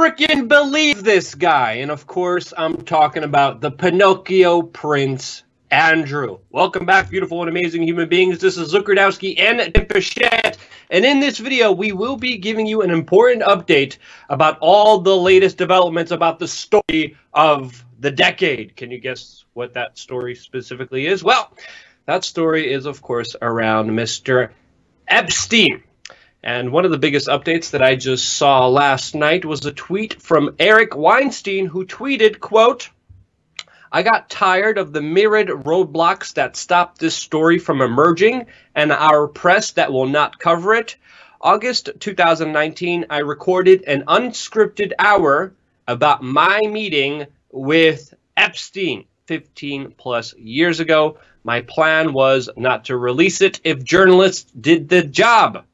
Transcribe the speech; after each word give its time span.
freaking 0.00 0.48
believe 0.48 1.04
this 1.04 1.34
guy? 1.34 1.72
And 1.72 1.90
of 1.90 2.06
course, 2.06 2.54
I'm 2.56 2.84
talking 2.84 3.22
about 3.22 3.60
the 3.60 3.70
Pinocchio 3.70 4.62
Prince, 4.62 5.42
Andrew. 5.70 6.38
Welcome 6.48 6.86
back, 6.86 7.10
beautiful 7.10 7.42
and 7.42 7.50
amazing 7.50 7.82
human 7.82 8.08
beings. 8.08 8.38
This 8.38 8.56
is 8.56 8.72
Luke 8.72 8.88
and 8.88 8.98
Pichette. 8.98 10.56
And 10.88 11.04
in 11.04 11.20
this 11.20 11.36
video, 11.36 11.70
we 11.70 11.92
will 11.92 12.16
be 12.16 12.38
giving 12.38 12.66
you 12.66 12.80
an 12.80 12.90
important 12.90 13.42
update 13.42 13.98
about 14.30 14.56
all 14.62 15.00
the 15.00 15.14
latest 15.14 15.58
developments 15.58 16.12
about 16.12 16.38
the 16.38 16.48
story 16.48 17.18
of 17.34 17.84
the 17.98 18.10
decade. 18.10 18.76
Can 18.76 18.90
you 18.90 19.00
guess 19.00 19.44
what 19.52 19.74
that 19.74 19.98
story 19.98 20.34
specifically 20.34 21.08
is? 21.08 21.22
Well, 21.22 21.54
that 22.06 22.24
story 22.24 22.72
is, 22.72 22.86
of 22.86 23.02
course, 23.02 23.36
around 23.42 23.90
Mr. 23.90 24.48
Epstein. 25.06 25.82
And 26.42 26.72
one 26.72 26.86
of 26.86 26.90
the 26.90 26.98
biggest 26.98 27.28
updates 27.28 27.70
that 27.70 27.82
I 27.82 27.96
just 27.96 28.26
saw 28.26 28.66
last 28.66 29.14
night 29.14 29.44
was 29.44 29.66
a 29.66 29.72
tweet 29.72 30.22
from 30.22 30.56
Eric 30.58 30.96
Weinstein 30.96 31.66
who 31.66 31.84
tweeted, 31.84 32.40
quote, 32.40 32.88
I 33.92 34.02
got 34.02 34.30
tired 34.30 34.78
of 34.78 34.92
the 34.92 35.02
myriad 35.02 35.48
roadblocks 35.48 36.34
that 36.34 36.56
stop 36.56 36.96
this 36.96 37.14
story 37.14 37.58
from 37.58 37.82
emerging 37.82 38.46
and 38.74 38.90
our 38.90 39.26
press 39.28 39.72
that 39.72 39.92
will 39.92 40.06
not 40.06 40.38
cover 40.38 40.74
it. 40.74 40.96
August 41.42 41.90
2019, 41.98 43.06
I 43.10 43.18
recorded 43.18 43.84
an 43.86 44.04
unscripted 44.04 44.92
hour 44.98 45.52
about 45.88 46.22
my 46.22 46.60
meeting 46.60 47.26
with 47.50 48.14
Epstein 48.36 49.04
15 49.26 49.94
plus 49.98 50.34
years 50.36 50.80
ago. 50.80 51.18
My 51.44 51.62
plan 51.62 52.12
was 52.12 52.48
not 52.56 52.86
to 52.86 52.96
release 52.96 53.40
it 53.40 53.60
if 53.64 53.84
journalists 53.84 54.50
did 54.52 54.88
the 54.88 55.02
job. 55.02 55.64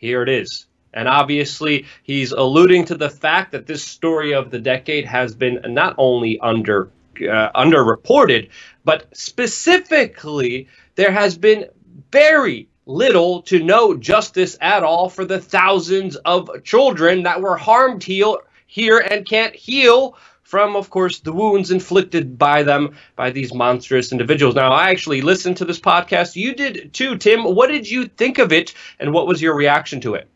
Here 0.00 0.22
it 0.22 0.30
is. 0.30 0.64
And 0.94 1.06
obviously, 1.06 1.84
he's 2.02 2.32
alluding 2.32 2.86
to 2.86 2.96
the 2.96 3.10
fact 3.10 3.52
that 3.52 3.66
this 3.66 3.84
story 3.84 4.32
of 4.32 4.50
the 4.50 4.58
decade 4.58 5.04
has 5.04 5.34
been 5.34 5.60
not 5.66 5.94
only 5.98 6.40
under 6.40 6.90
uh, 7.20 7.50
underreported, 7.54 8.48
but 8.82 9.06
specifically, 9.12 10.68
there 10.94 11.12
has 11.12 11.36
been 11.36 11.66
very 12.10 12.66
little 12.86 13.42
to 13.42 13.62
no 13.62 13.94
justice 13.94 14.56
at 14.62 14.82
all 14.82 15.10
for 15.10 15.26
the 15.26 15.38
thousands 15.38 16.16
of 16.16 16.64
children 16.64 17.24
that 17.24 17.42
were 17.42 17.58
harmed 17.58 18.02
heal, 18.02 18.38
here 18.66 18.98
and 18.98 19.28
can't 19.28 19.54
heal 19.54 20.16
from, 20.50 20.74
of 20.74 20.90
course, 20.90 21.20
the 21.20 21.32
wounds 21.32 21.70
inflicted 21.70 22.36
by 22.36 22.64
them 22.64 22.96
by 23.14 23.30
these 23.30 23.54
monstrous 23.54 24.10
individuals. 24.10 24.56
Now, 24.56 24.72
I 24.72 24.90
actually 24.90 25.20
listened 25.20 25.58
to 25.58 25.64
this 25.64 25.78
podcast. 25.78 26.34
You 26.34 26.54
did 26.54 26.92
too, 26.92 27.16
Tim. 27.16 27.44
What 27.44 27.68
did 27.68 27.88
you 27.88 28.06
think 28.06 28.38
of 28.38 28.52
it, 28.52 28.74
and 28.98 29.12
what 29.12 29.28
was 29.28 29.40
your 29.40 29.54
reaction 29.54 30.00
to 30.00 30.14
it? 30.14 30.28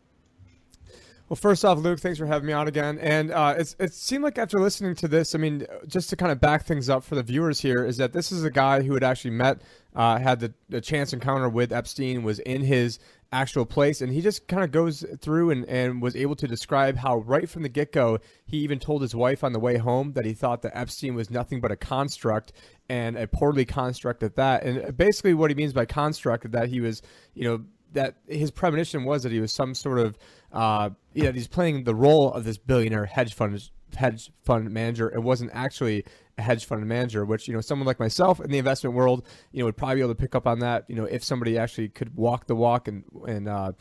Well, 1.27 1.35
first 1.35 1.65
off, 1.65 1.79
Luke, 1.79 1.99
thanks 1.99 2.19
for 2.19 2.27
having 2.27 2.45
me 2.45 2.53
on 2.53 2.67
again. 2.67 2.99
And 2.99 3.31
uh, 3.31 3.55
it 3.57 3.93
seemed 3.93 4.23
like 4.23 4.37
after 4.37 4.59
listening 4.59 4.93
to 4.95 5.07
this, 5.07 5.33
I 5.33 5.39
mean, 5.39 5.65
just 5.87 6.11
to 6.11 6.15
kind 6.15 6.31
of 6.31 6.39
back 6.39 6.65
things 6.65 6.87
up 6.87 7.03
for 7.03 7.15
the 7.15 7.23
viewers 7.23 7.59
here, 7.59 7.83
is 7.83 7.97
that 7.97 8.13
this 8.13 8.31
is 8.31 8.43
a 8.43 8.51
guy 8.51 8.83
who 8.83 8.93
had 8.93 9.03
actually 9.03 9.31
met, 9.31 9.59
uh, 9.95 10.19
had 10.19 10.39
the, 10.39 10.53
the 10.69 10.81
chance 10.81 11.13
encounter 11.13 11.49
with 11.49 11.73
Epstein, 11.73 12.21
was 12.21 12.37
in 12.39 12.61
his 12.61 12.99
actual 13.31 13.65
place. 13.65 14.01
And 14.01 14.11
he 14.11 14.21
just 14.21 14.47
kind 14.47 14.63
of 14.63 14.71
goes 14.71 15.05
through 15.19 15.51
and, 15.51 15.65
and 15.65 16.01
was 16.01 16.15
able 16.15 16.35
to 16.35 16.47
describe 16.47 16.97
how, 16.97 17.17
right 17.17 17.49
from 17.49 17.63
the 17.63 17.69
get 17.69 17.91
go, 17.91 18.19
he 18.45 18.57
even 18.57 18.79
told 18.79 19.01
his 19.01 19.15
wife 19.15 19.43
on 19.43 19.53
the 19.53 19.59
way 19.59 19.77
home 19.77 20.13
that 20.13 20.25
he 20.25 20.33
thought 20.33 20.61
that 20.63 20.77
Epstein 20.77 21.15
was 21.15 21.29
nothing 21.29 21.59
but 21.61 21.71
a 21.71 21.75
construct 21.75 22.53
and 22.89 23.17
a 23.17 23.27
poorly 23.27 23.65
construct 23.65 24.23
at 24.23 24.35
that. 24.35 24.63
And 24.63 24.95
basically, 24.95 25.33
what 25.33 25.51
he 25.51 25.55
means 25.55 25.73
by 25.73 25.85
construct 25.85 26.51
that 26.51 26.69
he 26.69 26.81
was, 26.81 27.01
you 27.33 27.43
know, 27.43 27.63
that 27.93 28.17
his 28.27 28.51
premonition 28.51 29.05
was 29.05 29.23
that 29.23 29.31
he 29.31 29.39
was 29.39 29.53
some 29.53 29.73
sort 29.73 29.99
of, 29.99 30.17
uh, 30.51 30.89
you 31.13 31.23
know, 31.23 31.31
he's 31.31 31.47
playing 31.47 31.85
the 31.85 31.95
role 31.95 32.31
of 32.31 32.43
this 32.43 32.57
billionaire 32.57 33.05
hedge 33.05 33.33
fund 33.33 33.69
hedge 33.95 34.31
fund 34.43 34.69
manager. 34.71 35.09
It 35.09 35.23
wasn't 35.23 35.51
actually 35.53 36.05
hedge 36.37 36.65
fund 36.65 36.85
manager, 36.85 37.25
which 37.25 37.47
you 37.47 37.53
know 37.53 37.61
someone 37.61 37.87
like 37.87 37.99
myself 37.99 38.39
in 38.39 38.51
the 38.51 38.57
investment 38.57 38.95
world, 38.95 39.25
you 39.51 39.59
know, 39.59 39.65
would 39.65 39.77
probably 39.77 39.95
be 39.95 40.01
able 40.01 40.11
to 40.13 40.19
pick 40.19 40.35
up 40.35 40.47
on 40.47 40.59
that. 40.59 40.85
You 40.87 40.95
know, 40.95 41.05
if 41.05 41.23
somebody 41.23 41.57
actually 41.57 41.89
could 41.89 42.15
walk 42.15 42.47
the 42.47 42.55
walk 42.55 42.87
and 42.87 43.03
and 43.27 43.47
uh, 43.47 43.71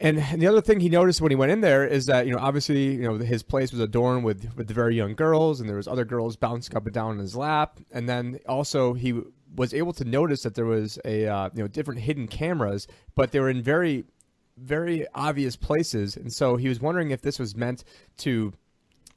and 0.00 0.18
the 0.18 0.46
other 0.46 0.60
thing 0.60 0.80
he 0.80 0.88
noticed 0.88 1.20
when 1.20 1.30
he 1.30 1.36
went 1.36 1.52
in 1.52 1.60
there 1.60 1.86
is 1.86 2.06
that 2.06 2.26
you 2.26 2.32
know 2.32 2.38
obviously 2.38 2.94
you 2.94 3.02
know 3.02 3.18
his 3.18 3.42
place 3.42 3.70
was 3.70 3.80
adorned 3.80 4.24
with 4.24 4.56
with 4.56 4.70
very 4.70 4.96
young 4.96 5.14
girls, 5.14 5.60
and 5.60 5.68
there 5.68 5.76
was 5.76 5.88
other 5.88 6.04
girls 6.04 6.36
bouncing 6.36 6.76
up 6.76 6.86
and 6.86 6.94
down 6.94 7.12
in 7.12 7.18
his 7.18 7.36
lap, 7.36 7.78
and 7.92 8.08
then 8.08 8.38
also 8.48 8.94
he 8.94 9.20
was 9.54 9.74
able 9.74 9.92
to 9.92 10.04
notice 10.04 10.42
that 10.42 10.54
there 10.54 10.64
was 10.64 10.98
a 11.04 11.26
uh, 11.26 11.50
you 11.54 11.62
know 11.62 11.68
different 11.68 12.00
hidden 12.00 12.26
cameras, 12.26 12.86
but 13.14 13.32
they 13.32 13.40
were 13.40 13.50
in 13.50 13.62
very 13.62 14.04
very 14.56 15.06
obvious 15.14 15.56
places, 15.56 16.16
and 16.16 16.32
so 16.32 16.56
he 16.56 16.68
was 16.68 16.80
wondering 16.80 17.10
if 17.10 17.22
this 17.22 17.38
was 17.38 17.54
meant 17.56 17.84
to 18.18 18.52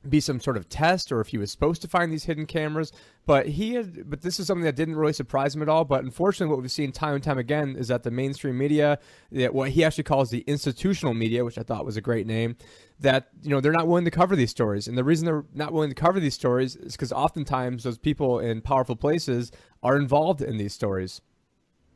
be 0.09 0.19
some 0.19 0.39
sort 0.39 0.57
of 0.57 0.67
test 0.69 1.11
or 1.11 1.19
if 1.19 1.27
he 1.27 1.37
was 1.37 1.51
supposed 1.51 1.81
to 1.81 1.87
find 1.87 2.11
these 2.11 2.25
hidden 2.25 2.45
cameras 2.45 2.91
but 3.25 3.47
he 3.47 3.73
had 3.73 4.09
but 4.09 4.21
this 4.21 4.39
is 4.39 4.47
something 4.47 4.63
that 4.63 4.75
didn't 4.75 4.95
really 4.95 5.13
surprise 5.13 5.55
him 5.55 5.61
at 5.61 5.69
all 5.69 5.85
but 5.85 6.03
unfortunately 6.03 6.53
what 6.53 6.61
we've 6.61 6.71
seen 6.71 6.91
time 6.91 7.15
and 7.15 7.23
time 7.23 7.37
again 7.37 7.75
is 7.77 7.87
that 7.87 8.03
the 8.03 8.11
mainstream 8.11 8.57
media 8.57 8.99
what 9.51 9.69
he 9.69 9.83
actually 9.83 10.03
calls 10.03 10.29
the 10.29 10.43
institutional 10.47 11.13
media 11.13 11.43
which 11.43 11.57
i 11.57 11.63
thought 11.63 11.85
was 11.85 11.97
a 11.97 12.01
great 12.01 12.27
name 12.27 12.55
that 12.99 13.29
you 13.41 13.49
know 13.49 13.59
they're 13.59 13.71
not 13.71 13.87
willing 13.87 14.05
to 14.05 14.11
cover 14.11 14.35
these 14.35 14.51
stories 14.51 14.87
and 14.87 14.97
the 14.97 15.03
reason 15.03 15.25
they're 15.25 15.45
not 15.53 15.73
willing 15.73 15.89
to 15.89 15.95
cover 15.95 16.19
these 16.19 16.35
stories 16.35 16.75
is 16.75 16.93
because 16.93 17.11
oftentimes 17.11 17.83
those 17.83 17.97
people 17.97 18.39
in 18.39 18.61
powerful 18.61 18.95
places 18.95 19.51
are 19.83 19.97
involved 19.97 20.41
in 20.41 20.57
these 20.57 20.73
stories 20.73 21.21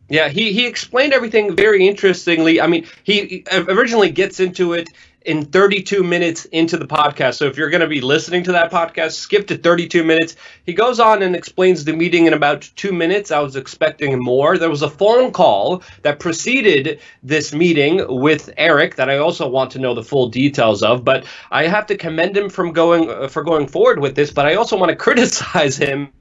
yeah, 0.10 0.30
he, 0.30 0.52
he 0.52 0.66
explained 0.66 1.14
everything 1.14 1.56
very 1.56 1.88
interestingly. 1.88 2.60
I 2.60 2.68
mean, 2.68 2.88
he 3.04 3.46
originally 3.52 4.10
gets 4.10 4.40
into 4.40 4.74
it 4.74 4.90
in 5.30 5.46
32 5.46 6.02
minutes 6.02 6.46
into 6.46 6.76
the 6.76 6.88
podcast. 6.88 7.36
So 7.36 7.46
if 7.46 7.56
you're 7.56 7.70
going 7.70 7.82
to 7.82 7.88
be 7.88 8.02
listening 8.02 8.42
to 8.46 8.54
that 8.54 8.72
podcast, 8.72 9.12
skip 9.12 9.46
to 9.48 9.58
32 9.60 10.04
minutes. 10.04 10.36
He 10.66 10.74
goes 10.74 11.00
on 11.00 11.22
and 11.22 11.36
explains 11.36 11.86
the 11.86 11.94
meeting 11.94 12.26
in 12.26 12.34
about 12.34 12.68
two 12.76 12.92
minutes. 12.92 13.30
I 13.30 13.38
was 13.38 13.56
expecting 13.56 14.18
more. 14.18 14.58
There 14.58 14.72
was 14.72 14.82
a 14.82 14.90
phone 14.90 15.32
call 15.32 15.84
that 16.02 16.20
preceded 16.20 17.00
this 17.22 17.54
meeting 17.54 18.04
with 18.08 18.50
Eric 18.58 18.96
that 18.96 19.08
I 19.08 19.20
also 19.20 19.48
want 19.48 19.70
to 19.74 19.80
know 19.80 19.94
the 19.94 20.04
full 20.04 20.30
details 20.30 20.82
of. 20.82 21.06
But 21.06 21.28
I 21.52 21.68
have 21.68 21.86
to 21.88 21.96
commend 21.96 22.36
him 22.36 22.50
from 22.50 22.74
going 22.74 23.12
uh, 23.12 23.28
for 23.28 23.44
going 23.44 23.68
forward 23.68 24.00
with 24.00 24.16
this. 24.16 24.32
But 24.32 24.48
I 24.48 24.56
also 24.56 24.80
want 24.80 24.90
to 24.90 24.96
criticize 25.06 25.78
him 25.78 26.12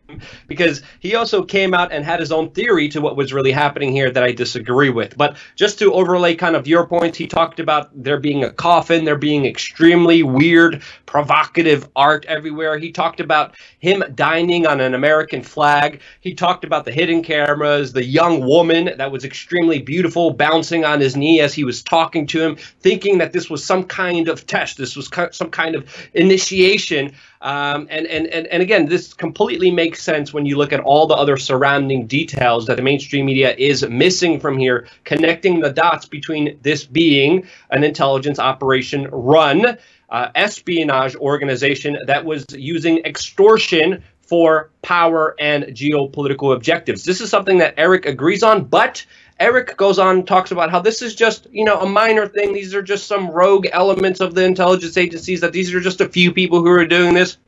because 0.46 0.82
he 1.00 1.14
also 1.14 1.44
came 1.44 1.74
out 1.74 1.92
and 1.92 2.04
had 2.04 2.20
his 2.20 2.32
own 2.32 2.50
theory 2.50 2.88
to 2.88 3.00
what 3.00 3.16
was 3.16 3.32
really 3.32 3.52
happening 3.52 3.92
here 3.92 4.10
that 4.10 4.22
I 4.22 4.32
disagree 4.32 4.90
with. 4.90 5.16
But 5.16 5.36
just 5.54 5.78
to 5.80 5.92
overlay 5.92 6.34
kind 6.34 6.56
of 6.56 6.66
your 6.66 6.86
points, 6.86 7.18
he 7.18 7.26
talked 7.26 7.60
about 7.60 7.90
there 7.94 8.18
being 8.18 8.44
a 8.44 8.50
coffin, 8.50 8.97
there 9.04 9.16
being 9.16 9.46
extremely 9.46 10.22
weird, 10.22 10.82
provocative 11.08 11.88
art 11.96 12.26
everywhere. 12.26 12.76
He 12.76 12.92
talked 12.92 13.18
about 13.18 13.56
him 13.78 14.04
dining 14.14 14.66
on 14.66 14.78
an 14.78 14.92
American 14.92 15.42
flag. 15.42 16.02
He 16.20 16.34
talked 16.34 16.64
about 16.64 16.84
the 16.84 16.92
hidden 16.92 17.22
cameras, 17.22 17.94
the 17.94 18.04
young 18.04 18.46
woman 18.46 18.90
that 18.98 19.10
was 19.10 19.24
extremely 19.24 19.80
beautiful 19.80 20.32
bouncing 20.32 20.84
on 20.84 21.00
his 21.00 21.16
knee 21.16 21.40
as 21.40 21.54
he 21.54 21.64
was 21.64 21.82
talking 21.82 22.26
to 22.26 22.42
him, 22.42 22.56
thinking 22.56 23.16
that 23.18 23.32
this 23.32 23.48
was 23.48 23.64
some 23.64 23.84
kind 23.84 24.28
of 24.28 24.46
test, 24.46 24.76
this 24.76 24.96
was 24.96 25.08
some 25.32 25.50
kind 25.50 25.74
of 25.74 25.88
initiation 26.12 27.14
um, 27.40 27.86
and, 27.90 28.06
and, 28.06 28.26
and, 28.26 28.46
and 28.48 28.62
again, 28.62 28.86
this 28.86 29.14
completely 29.14 29.70
makes 29.70 30.02
sense 30.02 30.32
when 30.32 30.44
you 30.44 30.56
look 30.56 30.72
at 30.72 30.80
all 30.80 31.06
the 31.06 31.14
other 31.14 31.36
surrounding 31.36 32.06
details 32.06 32.66
that 32.66 32.76
the 32.76 32.82
mainstream 32.82 33.26
media 33.26 33.54
is 33.56 33.86
missing 33.88 34.40
from 34.40 34.58
here, 34.58 34.88
connecting 35.04 35.60
the 35.60 35.70
dots 35.70 36.06
between 36.06 36.58
this 36.62 36.84
being 36.84 37.46
an 37.70 37.84
intelligence 37.84 38.38
operation 38.38 39.06
run 39.10 39.78
uh, 40.10 40.28
espionage 40.34 41.14
organization 41.16 41.98
that 42.06 42.24
was 42.24 42.44
using 42.50 42.98
extortion 43.04 44.02
for 44.22 44.70
power 44.82 45.34
and 45.40 45.64
geopolitical 45.64 46.54
objectives. 46.54 47.04
This 47.04 47.20
is 47.20 47.30
something 47.30 47.58
that 47.58 47.74
Eric 47.78 48.04
agrees 48.04 48.42
on, 48.42 48.64
but 48.64 49.04
Eric 49.40 49.76
goes 49.76 49.98
on 49.98 50.18
and 50.18 50.26
talks 50.26 50.50
about 50.50 50.70
how 50.70 50.80
this 50.80 51.00
is 51.00 51.14
just, 51.14 51.46
you 51.50 51.64
know, 51.64 51.80
a 51.80 51.88
minor 51.88 52.26
thing. 52.26 52.52
These 52.52 52.74
are 52.74 52.82
just 52.82 53.06
some 53.06 53.30
rogue 53.30 53.66
elements 53.72 54.20
of 54.20 54.34
the 54.34 54.44
intelligence 54.44 54.96
agencies, 54.96 55.40
that 55.40 55.52
these 55.52 55.72
are 55.72 55.80
just 55.80 56.00
a 56.00 56.08
few 56.08 56.32
people 56.32 56.60
who 56.60 56.70
are 56.70 56.84
doing 56.84 57.14
this, 57.14 57.38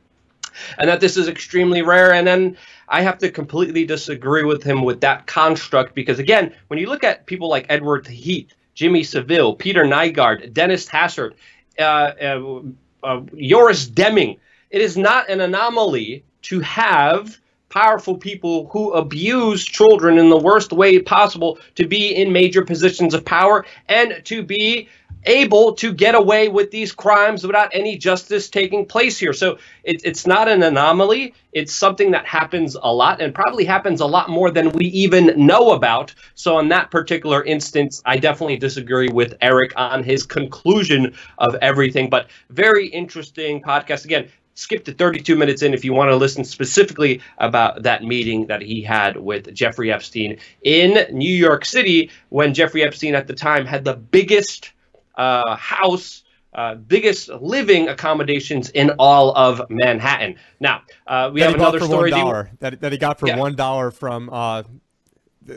and 0.78 0.88
that 0.88 1.00
this 1.00 1.16
is 1.16 1.28
extremely 1.28 1.82
rare. 1.82 2.14
And 2.14 2.26
then 2.26 2.56
I 2.88 3.02
have 3.02 3.18
to 3.18 3.30
completely 3.30 3.84
disagree 3.84 4.44
with 4.44 4.62
him 4.62 4.82
with 4.82 5.00
that 5.02 5.26
construct 5.26 5.94
because, 5.94 6.18
again, 6.18 6.54
when 6.68 6.78
you 6.78 6.86
look 6.86 7.04
at 7.04 7.26
people 7.26 7.48
like 7.48 7.66
Edward 7.68 8.06
Heath, 8.06 8.54
Jimmy 8.74 9.02
Savile, 9.02 9.54
Peter 9.54 9.84
Nygard, 9.84 10.54
Dennis 10.54 10.88
Hastert, 10.88 11.34
uh, 11.80 12.14
uh, 12.22 12.62
uh, 13.02 13.20
Joris 13.36 13.88
Demmink, 13.88 14.38
it 14.70 14.80
is 14.80 14.96
not 14.96 15.30
an 15.30 15.40
anomaly 15.40 16.24
to 16.42 16.60
have 16.60 17.38
powerful 17.68 18.18
people 18.18 18.68
who 18.68 18.92
abuse 18.92 19.64
children 19.64 20.18
in 20.18 20.28
the 20.28 20.36
worst 20.36 20.72
way 20.72 20.98
possible 20.98 21.58
to 21.76 21.86
be 21.86 22.14
in 22.14 22.32
major 22.32 22.64
positions 22.64 23.14
of 23.14 23.24
power 23.24 23.64
and 23.88 24.20
to 24.24 24.42
be 24.42 24.88
able 25.24 25.74
to 25.74 25.92
get 25.92 26.14
away 26.14 26.48
with 26.48 26.70
these 26.70 26.92
crimes 26.92 27.46
without 27.46 27.70
any 27.72 27.96
justice 27.96 28.48
taking 28.48 28.86
place 28.86 29.18
here. 29.18 29.32
So 29.32 29.58
it, 29.84 30.02
it's 30.04 30.26
not 30.26 30.48
an 30.48 30.62
anomaly. 30.62 31.34
It's 31.52 31.72
something 31.72 32.12
that 32.12 32.26
happens 32.26 32.76
a 32.80 32.92
lot 32.92 33.20
and 33.20 33.34
probably 33.34 33.64
happens 33.64 34.00
a 34.00 34.06
lot 34.06 34.28
more 34.28 34.50
than 34.50 34.70
we 34.70 34.86
even 34.86 35.46
know 35.46 35.72
about. 35.72 36.14
So, 36.34 36.58
in 36.58 36.68
that 36.68 36.90
particular 36.90 37.42
instance, 37.42 38.00
I 38.06 38.18
definitely 38.18 38.56
disagree 38.56 39.08
with 39.08 39.34
Eric 39.40 39.72
on 39.76 40.04
his 40.04 40.24
conclusion 40.24 41.14
of 41.38 41.56
everything. 41.56 42.08
But 42.08 42.28
very 42.50 42.86
interesting 42.86 43.62
podcast. 43.62 44.04
Again, 44.04 44.28
skip 44.54 44.84
to 44.84 44.92
32 44.92 45.36
minutes 45.36 45.62
in 45.62 45.74
if 45.74 45.84
you 45.84 45.92
want 45.92 46.10
to 46.10 46.16
listen 46.16 46.44
specifically 46.44 47.20
about 47.38 47.82
that 47.82 48.04
meeting 48.04 48.46
that 48.46 48.62
he 48.62 48.82
had 48.82 49.16
with 49.16 49.52
Jeffrey 49.54 49.90
Epstein 49.90 50.38
in 50.62 51.06
New 51.16 51.32
York 51.34 51.64
City 51.64 52.10
when 52.28 52.52
Jeffrey 52.52 52.82
Epstein 52.82 53.14
at 53.14 53.26
the 53.26 53.34
time 53.34 53.64
had 53.64 53.84
the 53.84 53.94
biggest 53.94 54.72
uh, 55.20 55.56
house. 55.56 56.24
Uh, 56.52 56.74
biggest 56.74 57.28
living 57.28 57.86
accommodations 57.86 58.70
in 58.70 58.90
all 58.98 59.32
of 59.36 59.62
Manhattan. 59.70 60.34
Now 60.58 60.82
uh, 61.06 61.30
we 61.32 61.38
that 61.38 61.50
have 61.50 61.54
another 61.54 61.78
story 61.78 62.10
that, 62.10 62.80
that 62.80 62.90
he 62.90 62.98
got 62.98 63.20
for 63.20 63.28
yeah. 63.28 63.38
one 63.38 63.54
dollar 63.54 63.92
from 63.92 64.28
uh, 64.32 64.64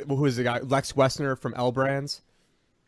who 0.08 0.26
is 0.28 0.36
the 0.36 0.44
guy 0.44 0.60
Les 0.60 0.92
Wexner 0.92 1.36
from 1.36 1.56
L 1.56 1.72
Brands. 1.72 2.22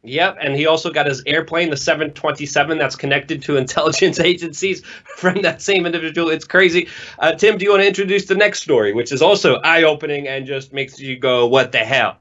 Yep, 0.03 0.37
and 0.39 0.55
he 0.55 0.67
also 0.67 0.91
got 0.91 1.07
his 1.07 1.23
airplane, 1.25 1.71
the 1.71 1.77
727, 1.77 2.77
that's 2.77 2.95
connected 2.95 3.41
to 3.41 3.57
intelligence 3.57 4.19
agencies 4.19 4.85
from 4.85 5.41
that 5.41 5.63
same 5.63 5.87
individual. 5.87 6.29
It's 6.29 6.45
crazy. 6.45 6.87
Uh, 7.17 7.33
Tim, 7.33 7.57
do 7.57 7.65
you 7.65 7.71
want 7.71 7.81
to 7.81 7.87
introduce 7.87 8.25
the 8.25 8.35
next 8.35 8.61
story, 8.61 8.93
which 8.93 9.11
is 9.11 9.23
also 9.23 9.55
eye 9.55 9.81
opening 9.81 10.27
and 10.27 10.45
just 10.45 10.73
makes 10.73 10.99
you 10.99 11.17
go, 11.17 11.47
what 11.47 11.71
the 11.71 11.79
hell? 11.79 12.17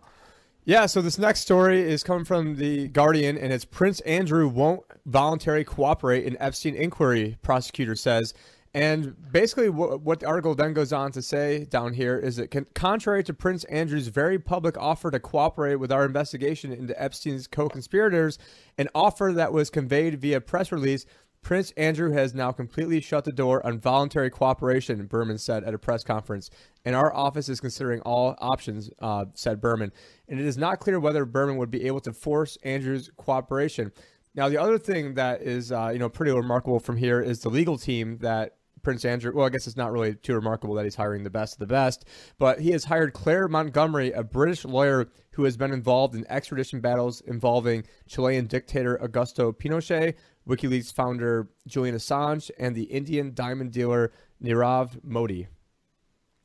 Yeah, 0.66 0.87
so 0.87 1.02
this 1.02 1.19
next 1.19 1.40
story 1.40 1.82
is 1.82 2.02
coming 2.02 2.25
from 2.25 2.56
The 2.56 2.88
Guardian, 2.88 3.37
and 3.37 3.52
it's 3.52 3.66
Prince 3.66 4.00
Andrew 4.00 4.49
won't 4.49 4.82
voluntarily 5.05 5.62
cooperate 5.62 6.25
in 6.25 6.38
Epstein 6.40 6.75
inquiry, 6.75 7.37
prosecutor 7.43 7.94
says. 7.94 8.32
And 8.72 9.14
basically, 9.31 9.69
what, 9.69 10.20
the 10.20 10.26
article 10.26 10.55
then 10.55 10.72
goes 10.72 10.90
on 10.90 11.12
to 11.12 11.20
say 11.20 11.66
down 11.66 11.93
here 11.93 12.19
is 12.19 12.37
that, 12.37 12.50
con- 12.50 12.66
contrary 12.75 13.22
to 13.25 13.34
Prince 13.34 13.64
Andrew's 13.64 14.08
very 14.08 14.38
public 14.38 14.78
offer 14.78 15.11
to 15.11 15.20
cooperate 15.20 15.76
with 15.76 15.93
our 15.93 16.06
investigation 16.06 16.72
into 16.72 17.00
Epstein's 17.00 17.46
co 17.46 17.69
conspirators, 17.69 18.38
an 18.78 18.88
offer 18.94 19.32
that 19.34 19.52
was 19.52 19.69
conveyed 19.69 20.19
via 20.19 20.40
press 20.40 20.72
release, 20.72 21.05
Prince 21.44 21.73
Andrew 21.76 22.11
has 22.11 22.35
now 22.35 22.50
completely 22.52 23.02
shut 23.02 23.25
the 23.25 23.32
door 23.32 23.64
on 23.67 23.79
voluntary 23.79 24.31
cooperation, 24.31 25.05
Berman 25.05 25.37
said 25.37 25.62
at 25.62 25.75
a 25.75 25.79
press 25.79 26.02
conference. 26.02 26.49
And 26.87 26.96
our 26.96 27.14
office 27.14 27.50
is 27.50 27.61
considering 27.61 28.00
all 28.00 28.35
options, 28.38 28.91
uh, 28.99 29.26
said 29.35 29.61
Berman. 29.61 29.93
And 30.26 30.41
it 30.41 30.46
is 30.46 30.56
not 30.56 30.81
clear 30.81 30.99
whether 30.99 31.26
Berman 31.26 31.58
would 31.58 31.70
be 31.70 31.87
able 31.87 32.00
to 32.00 32.14
force 32.14 32.56
Andrew's 32.64 33.11
cooperation. 33.19 33.93
Now, 34.35 34.49
the 34.49 34.56
other 34.56 34.79
thing 34.79 35.14
that 35.14 35.43
is, 35.43 35.70
uh, 35.70 35.91
you 35.93 35.99
know, 35.99 36.08
pretty 36.08 36.32
remarkable 36.32 36.81
from 36.81 36.96
here 36.96 37.20
is 37.20 37.41
the 37.41 37.50
legal 37.50 37.76
team 37.76 38.19
that 38.19 38.56
Prince 38.84 39.04
Andrew. 39.04 39.32
Well, 39.34 39.46
I 39.46 39.48
guess 39.48 39.66
it's 39.66 39.76
not 39.76 39.90
really 39.90 40.14
too 40.14 40.34
remarkable 40.34 40.75
that 40.75 40.84
he's 40.84 40.94
hiring 40.94 41.25
the 41.25 41.31
best 41.31 41.54
of 41.54 41.58
the 41.58 41.66
best, 41.66 42.04
but 42.38 42.60
he 42.60 42.70
has 42.70 42.84
hired 42.84 43.12
Clare 43.14 43.48
Montgomery, 43.48 44.12
a 44.12 44.22
British 44.22 44.64
lawyer 44.64 45.08
who 45.32 45.44
has 45.44 45.56
been 45.56 45.72
involved 45.72 46.14
in 46.14 46.25
extradition 46.31 46.81
battles 46.81 47.20
involving 47.22 47.84
Chilean 48.06 48.46
dictator 48.46 48.98
Augusto 49.02 49.52
Pinochet, 49.52 50.14
WikiLeaks 50.48 50.92
founder 50.92 51.48
Julian 51.66 51.96
Assange, 51.96 52.50
and 52.58 52.76
the 52.76 52.84
Indian 52.84 53.34
diamond 53.34 53.72
dealer 53.72 54.12
Nirav 54.42 55.02
Modi. 55.02 55.48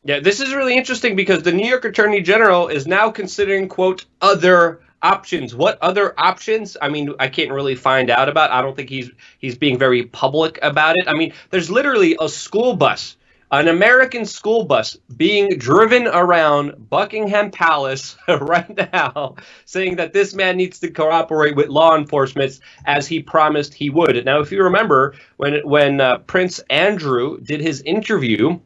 Yeah, 0.03 0.21
this 0.21 0.39
is 0.39 0.55
really 0.55 0.77
interesting 0.77 1.15
because 1.15 1.43
the 1.43 1.51
New 1.51 1.67
York 1.67 1.83
Attorney 1.83 2.21
General 2.21 2.69
is 2.69 2.87
now 2.87 3.11
considering, 3.11 3.67
quote, 3.67 4.05
other 4.21 4.81
options. 5.01 5.55
What 5.55 5.77
other 5.81 6.13
options? 6.19 6.77
I 6.81 6.89
mean, 6.89 7.13
I 7.19 7.27
can't 7.27 7.51
really 7.51 7.75
find 7.75 8.09
out 8.09 8.29
about. 8.29 8.51
I 8.51 8.61
don't 8.61 8.75
think 8.75 8.89
he's 8.89 9.11
he's 9.39 9.57
being 9.57 9.77
very 9.77 10.03
public 10.03 10.59
about 10.61 10.95
it. 10.97 11.07
I 11.07 11.13
mean, 11.13 11.33
there's 11.49 11.69
literally 11.69 12.17
a 12.19 12.29
school 12.29 12.75
bus, 12.75 13.17
an 13.51 13.67
American 13.67 14.25
school 14.25 14.65
bus 14.65 14.97
being 15.15 15.57
driven 15.57 16.07
around 16.07 16.89
Buckingham 16.89 17.51
Palace 17.51 18.17
right 18.27 18.91
now 18.93 19.35
saying 19.65 19.95
that 19.95 20.13
this 20.13 20.33
man 20.33 20.57
needs 20.57 20.79
to 20.79 20.91
cooperate 20.91 21.55
with 21.55 21.69
law 21.69 21.95
enforcement 21.95 22.59
as 22.85 23.07
he 23.07 23.21
promised 23.21 23.73
he 23.73 23.89
would. 23.89 24.23
Now, 24.25 24.39
if 24.39 24.51
you 24.51 24.63
remember 24.63 25.15
when 25.37 25.61
when 25.67 26.01
uh, 26.01 26.19
Prince 26.19 26.59
Andrew 26.69 27.39
did 27.39 27.61
his 27.61 27.81
interview 27.81 28.59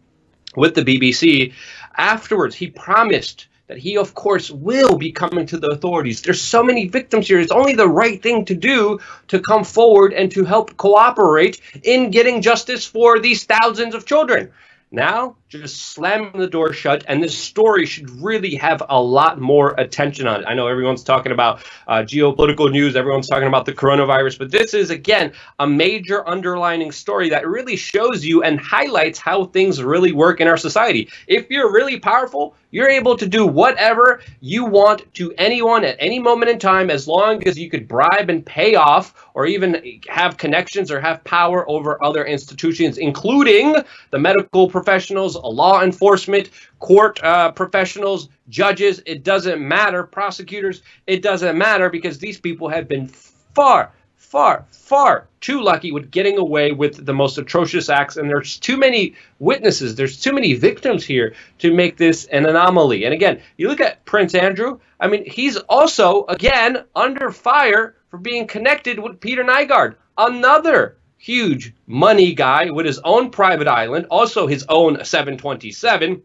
with 0.55 0.75
the 0.75 0.83
BBC, 0.83 1.53
afterwards 1.97 2.55
he 2.55 2.67
promised 2.67 3.47
that 3.73 3.79
he, 3.79 3.97
of 3.97 4.13
course, 4.13 4.51
will 4.51 4.99
be 4.99 5.11
coming 5.11 5.47
to 5.47 5.57
the 5.57 5.69
authorities. 5.69 6.21
There's 6.21 6.39
so 6.39 6.61
many 6.61 6.87
victims 6.87 7.27
here. 7.27 7.39
It's 7.39 7.51
only 7.51 7.73
the 7.73 7.87
right 7.87 8.21
thing 8.21 8.45
to 8.45 8.53
do 8.53 8.99
to 9.29 9.39
come 9.39 9.63
forward 9.63 10.13
and 10.13 10.31
to 10.33 10.45
help 10.45 10.77
cooperate 10.77 11.59
in 11.81 12.11
getting 12.11 12.43
justice 12.43 12.85
for 12.85 13.17
these 13.17 13.45
thousands 13.45 13.95
of 13.95 14.05
children. 14.05 14.51
Now, 14.91 15.37
just 15.59 15.93
slam 15.93 16.31
the 16.33 16.47
door 16.47 16.73
shut, 16.73 17.03
and 17.07 17.21
this 17.21 17.37
story 17.37 17.85
should 17.85 18.09
really 18.21 18.55
have 18.55 18.81
a 18.89 19.01
lot 19.01 19.39
more 19.39 19.75
attention 19.77 20.27
on 20.27 20.41
it. 20.41 20.45
I 20.47 20.53
know 20.53 20.67
everyone's 20.67 21.03
talking 21.03 21.31
about 21.31 21.63
uh, 21.87 22.03
geopolitical 22.03 22.71
news, 22.71 22.95
everyone's 22.95 23.27
talking 23.27 23.47
about 23.47 23.65
the 23.65 23.73
coronavirus, 23.73 24.39
but 24.39 24.51
this 24.51 24.73
is, 24.73 24.89
again, 24.89 25.33
a 25.59 25.67
major 25.67 26.27
underlining 26.27 26.91
story 26.91 27.29
that 27.29 27.47
really 27.47 27.75
shows 27.75 28.25
you 28.25 28.43
and 28.43 28.59
highlights 28.59 29.19
how 29.19 29.45
things 29.45 29.81
really 29.81 30.11
work 30.11 30.41
in 30.41 30.47
our 30.47 30.57
society. 30.57 31.09
If 31.27 31.49
you're 31.49 31.71
really 31.71 31.99
powerful, 31.99 32.55
you're 32.73 32.89
able 32.89 33.15
to 33.17 33.27
do 33.27 33.45
whatever 33.45 34.21
you 34.41 34.65
want 34.65 35.13
to 35.13 35.31
anyone 35.37 35.83
at 35.83 35.95
any 35.99 36.17
moment 36.17 36.49
in 36.49 36.57
time 36.57 36.89
as 36.89 37.07
long 37.07 37.47
as 37.47 37.57
you 37.57 37.69
could 37.69 37.87
bribe 37.87 38.31
and 38.31 38.43
pay 38.43 38.73
off 38.73 39.29
or 39.35 39.45
even 39.45 39.99
have 40.09 40.37
connections 40.37 40.89
or 40.89 40.99
have 40.99 41.23
power 41.23 41.69
over 41.69 42.03
other 42.03 42.25
institutions, 42.25 42.97
including 42.97 43.75
the 44.09 44.17
medical 44.17 44.67
professionals, 44.67 45.35
law 45.49 45.81
enforcement, 45.81 46.49
court 46.79 47.23
uh, 47.23 47.51
professionals, 47.51 48.29
judges. 48.49 49.01
It 49.05 49.23
doesn't 49.23 49.65
matter. 49.65 50.03
Prosecutors, 50.03 50.81
it 51.07 51.21
doesn't 51.21 51.57
matter 51.57 51.89
because 51.89 52.19
these 52.19 52.39
people 52.39 52.69
have 52.69 52.87
been 52.87 53.07
far, 53.07 53.91
far, 54.15 54.65
far 54.71 55.27
too 55.43 55.61
lucky 55.61 55.91
with 55.91 56.09
getting 56.09 56.37
away 56.37 56.71
with 56.71 57.05
the 57.05 57.13
most 57.13 57.37
atrocious 57.37 57.89
acts. 57.89 58.15
And 58.15 58.29
there's 58.29 58.57
too 58.57 58.77
many 58.77 59.15
witnesses, 59.39 59.95
there's 59.95 60.19
too 60.21 60.33
many 60.33 60.53
victims 60.53 61.03
here 61.03 61.35
to 61.59 61.73
make 61.73 61.97
this 61.97 62.25
an 62.25 62.45
anomaly. 62.45 63.03
And 63.03 63.13
again, 63.13 63.41
you 63.57 63.67
look 63.67 63.81
at 63.81 64.05
Prince 64.05 64.33
Andrew, 64.33 64.79
I 64.99 65.07
mean, 65.07 65.29
he's 65.29 65.57
also, 65.57 66.25
again, 66.27 66.85
under 66.95 67.29
fire 67.29 67.95
for 68.09 68.17
being 68.17 68.47
connected 68.47 68.99
with 68.99 69.19
Peter 69.19 69.43
Nygard, 69.43 69.95
another 70.17 70.95
huge 71.23 71.73
money 71.87 72.33
guy 72.33 72.69
with 72.69 72.85
his 72.85 72.99
own 72.99 73.29
private 73.29 73.67
island, 73.67 74.05
also 74.11 74.45
his 74.45 74.65
own 74.67 75.05
727, 75.05 76.21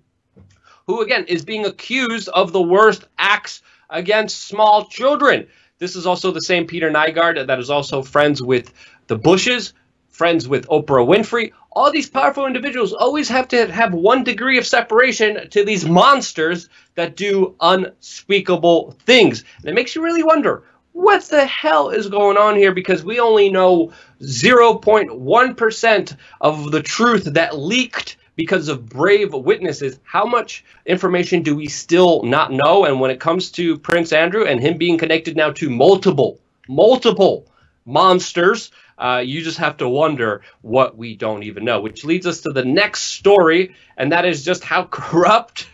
who 0.88 1.02
again 1.02 1.24
is 1.26 1.44
being 1.44 1.64
accused 1.64 2.28
of 2.28 2.52
the 2.52 2.60
worst 2.60 3.04
acts 3.16 3.62
against 3.88 4.48
small 4.48 4.86
children. 4.86 5.46
This 5.78 5.94
is 5.94 6.04
also 6.04 6.32
the 6.32 6.40
same 6.40 6.66
Peter 6.66 6.90
Nygard 6.90 7.46
that 7.46 7.60
is 7.60 7.70
also 7.70 8.02
friends 8.02 8.42
with 8.42 8.72
the 9.06 9.16
Bushes, 9.16 9.72
friends 10.08 10.48
with 10.48 10.66
Oprah 10.66 11.06
Winfrey. 11.06 11.52
All 11.70 11.92
these 11.92 12.10
powerful 12.10 12.46
individuals 12.46 12.92
always 12.92 13.28
have 13.28 13.46
to 13.48 13.70
have 13.70 13.94
one 13.94 14.24
degree 14.24 14.58
of 14.58 14.66
separation 14.66 15.48
to 15.50 15.64
these 15.64 15.86
monsters 15.86 16.68
that 16.96 17.14
do 17.14 17.54
unspeakable 17.60 18.96
things. 19.04 19.44
And 19.58 19.66
it 19.66 19.74
makes 19.76 19.94
you 19.94 20.02
really 20.02 20.24
wonder 20.24 20.64
what 20.98 21.22
the 21.26 21.46
hell 21.46 21.90
is 21.90 22.08
going 22.08 22.36
on 22.36 22.56
here 22.56 22.72
because 22.72 23.04
we 23.04 23.20
only 23.20 23.50
know 23.50 23.92
0.1% 24.20 26.16
of 26.40 26.72
the 26.72 26.82
truth 26.82 27.24
that 27.24 27.56
leaked 27.56 28.16
because 28.34 28.66
of 28.66 28.88
brave 28.88 29.32
witnesses. 29.32 30.00
How 30.02 30.26
much 30.26 30.64
information 30.84 31.42
do 31.42 31.54
we 31.54 31.68
still 31.68 32.24
not 32.24 32.50
know? 32.50 32.84
And 32.84 32.98
when 33.00 33.12
it 33.12 33.20
comes 33.20 33.52
to 33.52 33.78
Prince 33.78 34.12
Andrew 34.12 34.44
and 34.44 34.60
him 34.60 34.76
being 34.76 34.98
connected 34.98 35.36
now 35.36 35.52
to 35.52 35.70
multiple, 35.70 36.40
multiple 36.68 37.46
monsters, 37.86 38.72
uh, 38.98 39.22
you 39.24 39.42
just 39.42 39.58
have 39.58 39.76
to 39.76 39.88
wonder 39.88 40.42
what 40.62 40.98
we 40.98 41.14
don't 41.14 41.44
even 41.44 41.64
know. 41.64 41.80
Which 41.80 42.04
leads 42.04 42.26
us 42.26 42.40
to 42.40 42.50
the 42.50 42.64
next 42.64 43.04
story, 43.04 43.76
and 43.96 44.10
that 44.10 44.26
is 44.26 44.44
just 44.44 44.64
how 44.64 44.82
corrupt 44.90 45.68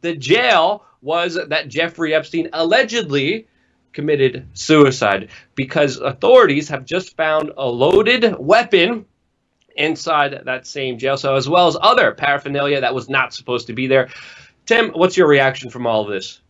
the 0.00 0.16
jail 0.16 0.86
was 1.02 1.34
that 1.34 1.68
Jeffrey 1.68 2.14
Epstein 2.14 2.48
allegedly 2.54 3.46
committed 3.94 4.48
suicide 4.52 5.30
because 5.54 5.98
authorities 5.98 6.68
have 6.68 6.84
just 6.84 7.16
found 7.16 7.52
a 7.56 7.66
loaded 7.66 8.36
weapon 8.38 9.06
inside 9.76 10.42
that 10.44 10.66
same 10.66 10.98
jail 10.98 11.16
cell, 11.16 11.36
as 11.36 11.48
well 11.48 11.66
as 11.66 11.76
other 11.80 12.12
paraphernalia 12.12 12.80
that 12.82 12.94
was 12.94 13.08
not 13.08 13.32
supposed 13.32 13.68
to 13.68 13.72
be 13.72 13.86
there. 13.86 14.08
Tim, 14.66 14.90
what's 14.90 15.16
your 15.16 15.28
reaction 15.28 15.70
from 15.70 15.86
all 15.86 16.02
of 16.02 16.10
this? 16.10 16.40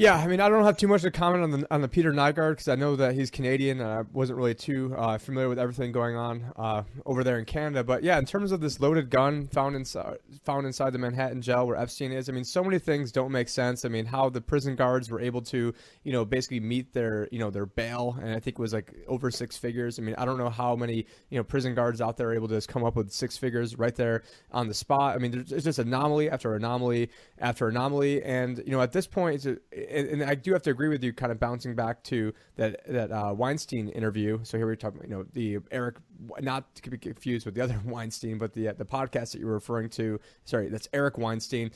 Yeah, 0.00 0.16
I 0.16 0.28
mean, 0.28 0.40
I 0.40 0.48
don't 0.48 0.64
have 0.64 0.78
too 0.78 0.88
much 0.88 1.02
to 1.02 1.10
comment 1.10 1.44
on 1.44 1.50
the 1.50 1.66
on 1.70 1.82
the 1.82 1.88
Peter 1.88 2.10
Nygard 2.10 2.52
because 2.52 2.68
I 2.68 2.74
know 2.74 2.96
that 2.96 3.14
he's 3.14 3.30
Canadian 3.30 3.82
and 3.82 3.90
I 3.90 4.00
wasn't 4.14 4.38
really 4.38 4.54
too 4.54 4.94
uh, 4.96 5.18
familiar 5.18 5.50
with 5.50 5.58
everything 5.58 5.92
going 5.92 6.16
on 6.16 6.54
uh, 6.56 6.84
over 7.04 7.22
there 7.22 7.38
in 7.38 7.44
Canada. 7.44 7.84
But 7.84 8.02
yeah, 8.02 8.18
in 8.18 8.24
terms 8.24 8.50
of 8.50 8.62
this 8.62 8.80
loaded 8.80 9.10
gun 9.10 9.46
found 9.48 9.76
inside 9.76 10.16
found 10.42 10.66
inside 10.66 10.94
the 10.94 10.98
Manhattan 10.98 11.42
jail 11.42 11.66
where 11.66 11.76
Epstein 11.76 12.12
is, 12.12 12.30
I 12.30 12.32
mean, 12.32 12.44
so 12.44 12.64
many 12.64 12.78
things 12.78 13.12
don't 13.12 13.30
make 13.30 13.50
sense. 13.50 13.84
I 13.84 13.88
mean, 13.88 14.06
how 14.06 14.30
the 14.30 14.40
prison 14.40 14.74
guards 14.74 15.10
were 15.10 15.20
able 15.20 15.42
to, 15.42 15.74
you 16.02 16.12
know, 16.14 16.24
basically 16.24 16.60
meet 16.60 16.94
their 16.94 17.28
you 17.30 17.38
know 17.38 17.50
their 17.50 17.66
bail, 17.66 18.16
and 18.22 18.30
I 18.30 18.40
think 18.40 18.58
it 18.58 18.62
was 18.62 18.72
like 18.72 18.94
over 19.06 19.30
six 19.30 19.58
figures. 19.58 19.98
I 19.98 20.02
mean, 20.02 20.14
I 20.16 20.24
don't 20.24 20.38
know 20.38 20.48
how 20.48 20.76
many 20.76 21.04
you 21.28 21.36
know 21.36 21.44
prison 21.44 21.74
guards 21.74 22.00
out 22.00 22.16
there 22.16 22.30
are 22.30 22.34
able 22.34 22.48
to 22.48 22.54
just 22.54 22.68
come 22.68 22.84
up 22.84 22.96
with 22.96 23.12
six 23.12 23.36
figures 23.36 23.76
right 23.78 23.94
there 23.94 24.22
on 24.50 24.66
the 24.66 24.72
spot. 24.72 25.14
I 25.14 25.18
mean, 25.18 25.44
there's 25.46 25.62
just 25.62 25.78
anomaly 25.78 26.30
after 26.30 26.54
anomaly 26.54 27.10
after 27.38 27.68
anomaly, 27.68 28.22
and 28.22 28.62
you 28.64 28.72
know, 28.72 28.80
at 28.80 28.92
this 28.92 29.06
point, 29.06 29.44
it's 29.44 29.60
and 29.90 30.22
I 30.22 30.34
do 30.34 30.52
have 30.52 30.62
to 30.62 30.70
agree 30.70 30.88
with 30.88 31.02
you, 31.02 31.12
kind 31.12 31.32
of 31.32 31.40
bouncing 31.40 31.74
back 31.74 32.02
to 32.04 32.32
that 32.56 32.80
that 32.86 33.10
uh, 33.10 33.32
Weinstein 33.34 33.88
interview. 33.88 34.38
So 34.42 34.56
here 34.56 34.66
we're 34.66 34.76
talking, 34.76 35.00
you 35.02 35.08
know, 35.08 35.24
the 35.32 35.58
Eric, 35.70 35.96
not 36.40 36.74
to 36.76 36.90
be 36.90 36.98
confused 36.98 37.46
with 37.46 37.54
the 37.54 37.60
other 37.62 37.80
Weinstein, 37.84 38.38
but 38.38 38.52
the 38.52 38.72
the 38.76 38.84
podcast 38.84 39.32
that 39.32 39.40
you 39.40 39.46
were 39.46 39.54
referring 39.54 39.88
to. 39.90 40.20
Sorry, 40.44 40.68
that's 40.68 40.88
Eric 40.92 41.18
Weinstein. 41.18 41.70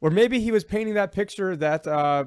Or 0.00 0.10
maybe 0.10 0.38
he 0.38 0.52
was 0.52 0.64
painting 0.64 0.94
that 0.94 1.12
picture 1.12 1.56
that 1.56 1.86
uh, 1.86 2.24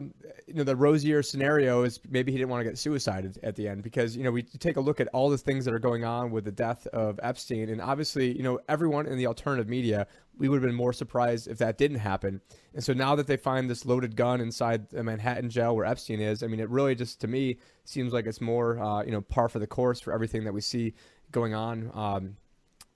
you 0.48 0.56
know 0.56 0.64
the 0.64 0.76
rosier 0.76 1.22
scenario 1.22 1.84
is 1.84 2.00
maybe 2.10 2.32
he 2.32 2.38
didn't 2.40 2.50
want 2.50 2.62
to 2.62 2.64
get 2.64 2.78
suicided 2.78 3.38
at 3.44 3.56
the 3.56 3.68
end 3.68 3.84
because 3.84 4.18
you 4.18 4.24
know 4.24 4.32
we 4.32 4.42
take 4.42 4.78
a 4.78 4.82
look 4.82 5.00
at 5.00 5.08
all 5.10 5.30
the 5.30 5.38
things 5.38 5.64
that 5.66 5.76
are 5.76 5.80
going 5.80 6.04
on 6.04 6.32
with 6.32 6.46
the 6.46 6.52
death 6.52 6.88
of 6.88 7.20
Epstein 7.22 7.70
and 7.70 7.80
obviously 7.80 8.36
you 8.36 8.42
know 8.42 8.60
everyone 8.68 9.06
in 9.06 9.16
the 9.16 9.28
alternative 9.28 9.70
media 9.70 10.08
we 10.38 10.50
would 10.50 10.62
have 10.62 10.68
been 10.68 10.76
more 10.76 10.94
surprised 10.94 11.48
if 11.48 11.58
that 11.58 11.78
didn't 11.78 12.00
happen. 12.00 12.42
And 12.74 12.84
so 12.84 12.94
now 12.94 13.16
that 13.16 13.28
they 13.28 13.38
find 13.38 13.70
this 13.70 13.86
loaded 13.86 14.16
gun 14.16 14.42
inside 14.42 14.90
the 14.90 15.04
Manhattan 15.04 15.50
jail 15.50 15.76
where 15.76 15.86
Epstein 15.86 16.20
is 16.20 16.44
I 16.44 16.48
mean 16.48 16.60
it 16.60 16.70
really 16.70 16.96
just 16.96 17.22
to 17.22 17.28
me 17.28 17.58
seems 17.86 18.14
like 18.14 18.26
it's 18.26 18.42
more 18.42 18.80
uh, 18.80 19.04
you 19.04 19.12
know 19.12 19.22
par 19.22 19.50
for 19.50 19.60
the 19.60 19.68
course 19.68 20.00
for 20.00 20.14
everything 20.14 20.44
that 20.46 20.54
we 20.54 20.62
see 20.62 20.94
going 21.32 21.54
on. 21.54 21.92
Um, 21.94 22.38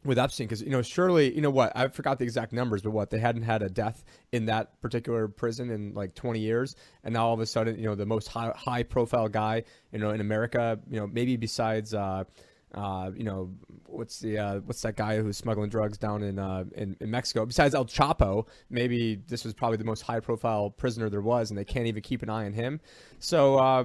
with 0.03 0.17
Epstein. 0.17 0.47
Because 0.47 0.61
you 0.61 0.69
know 0.69 0.81
surely 0.81 1.33
you 1.33 1.41
know 1.41 1.49
what? 1.49 1.71
I 1.75 1.87
forgot 1.87 2.19
the 2.19 2.23
exact 2.23 2.53
numbers 2.53 2.81
but 2.81 2.91
what? 2.91 3.09
They 3.09 3.19
hadn't 3.19 3.43
had 3.43 3.61
a 3.61 3.69
death 3.69 4.03
in 4.31 4.45
that 4.45 4.79
particular 4.81 5.27
prison 5.27 5.69
in 5.69 5.93
like 5.93 6.15
20 6.15 6.39
years. 6.39 6.75
And 7.03 7.13
now 7.13 7.27
all 7.27 7.33
of 7.33 7.39
a 7.39 7.45
sudden 7.45 7.77
you 7.77 7.85
know 7.85 7.95
the 7.95 8.05
most 8.05 8.27
high 8.27 8.51
high 8.55 8.83
profile 8.83 9.29
guy 9.29 9.63
you 9.91 9.99
know 9.99 10.11
in 10.11 10.21
America 10.21 10.79
you 10.89 10.99
know 10.99 11.07
maybe 11.07 11.37
besides 11.37 11.93
uh, 11.93 12.23
uh, 12.73 13.11
you 13.15 13.23
know 13.23 13.51
what's 13.85 14.19
the 14.19 14.37
uh, 14.37 14.59
what's 14.61 14.81
that 14.81 14.95
guy 14.95 15.21
who's 15.21 15.37
smuggling 15.37 15.69
drugs 15.69 15.97
down 15.97 16.23
in, 16.23 16.39
uh, 16.39 16.63
in 16.75 16.95
in 16.99 17.11
Mexico 17.11 17.45
besides 17.45 17.75
El 17.75 17.85
Chapo 17.85 18.47
maybe 18.69 19.21
this 19.27 19.43
was 19.43 19.53
probably 19.53 19.77
the 19.77 19.83
most 19.83 20.01
high 20.01 20.19
profile 20.19 20.69
prisoner 20.69 21.09
there 21.09 21.21
was 21.21 21.49
and 21.51 21.57
they 21.57 21.65
can't 21.65 21.87
even 21.87 22.01
keep 22.01 22.21
an 22.23 22.29
eye 22.29 22.45
on 22.45 22.53
him 22.53 22.79
so 23.19 23.57
uh, 23.57 23.83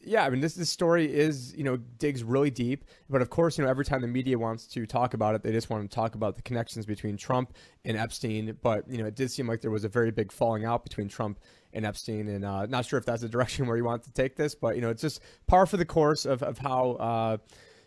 yeah, 0.00 0.24
I 0.24 0.30
mean 0.30 0.40
this 0.40 0.54
this 0.54 0.70
story 0.70 1.12
is 1.12 1.54
you 1.56 1.64
know 1.64 1.76
digs 1.76 2.22
really 2.22 2.50
deep, 2.50 2.84
but 3.10 3.20
of 3.20 3.30
course 3.30 3.58
you 3.58 3.64
know 3.64 3.70
every 3.70 3.84
time 3.84 4.00
the 4.00 4.06
media 4.06 4.38
wants 4.38 4.66
to 4.68 4.86
talk 4.86 5.14
about 5.14 5.34
it, 5.34 5.42
they 5.42 5.52
just 5.52 5.70
want 5.70 5.88
to 5.88 5.94
talk 5.94 6.14
about 6.14 6.36
the 6.36 6.42
connections 6.42 6.86
between 6.86 7.16
Trump 7.16 7.52
and 7.84 7.96
Epstein. 7.96 8.56
But 8.62 8.88
you 8.88 8.98
know 8.98 9.06
it 9.06 9.16
did 9.16 9.30
seem 9.30 9.48
like 9.48 9.60
there 9.60 9.70
was 9.70 9.84
a 9.84 9.88
very 9.88 10.10
big 10.10 10.30
falling 10.30 10.64
out 10.64 10.84
between 10.84 11.08
Trump 11.08 11.40
and 11.72 11.84
Epstein, 11.84 12.28
and 12.28 12.44
uh, 12.44 12.66
not 12.66 12.86
sure 12.86 12.98
if 12.98 13.04
that's 13.04 13.22
the 13.22 13.28
direction 13.36 13.66
where 13.66 13.76
you 13.76 13.84
want 13.84 14.04
to 14.04 14.12
take 14.12 14.36
this, 14.36 14.54
but 14.54 14.76
you 14.76 14.82
know 14.82 14.90
it's 14.90 15.02
just 15.02 15.20
par 15.46 15.66
for 15.66 15.76
the 15.76 15.86
course 15.86 16.24
of 16.24 16.42
of 16.42 16.58
how. 16.58 16.92
Uh, 16.92 17.36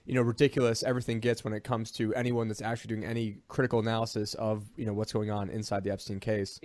you 0.06 0.14
know, 0.14 0.22
ridiculous 0.22 0.84
everything 0.84 1.20
gets 1.20 1.44
when 1.44 1.54
it 1.54 1.64
comes 1.64 1.92
to 1.94 2.14
anyone 2.16 2.48
that's 2.48 2.62
actually 2.62 2.90
doing 2.90 3.06
any 3.06 3.38
critical 3.48 3.80
analysis 3.80 4.34
of, 4.36 4.66
you 4.76 4.86
know, 4.86 4.94
what's 4.94 5.14
going 5.14 5.32
on 5.32 5.50
inside 5.50 5.84
the 5.84 5.92
Epstein 5.92 6.20
case. 6.20 6.60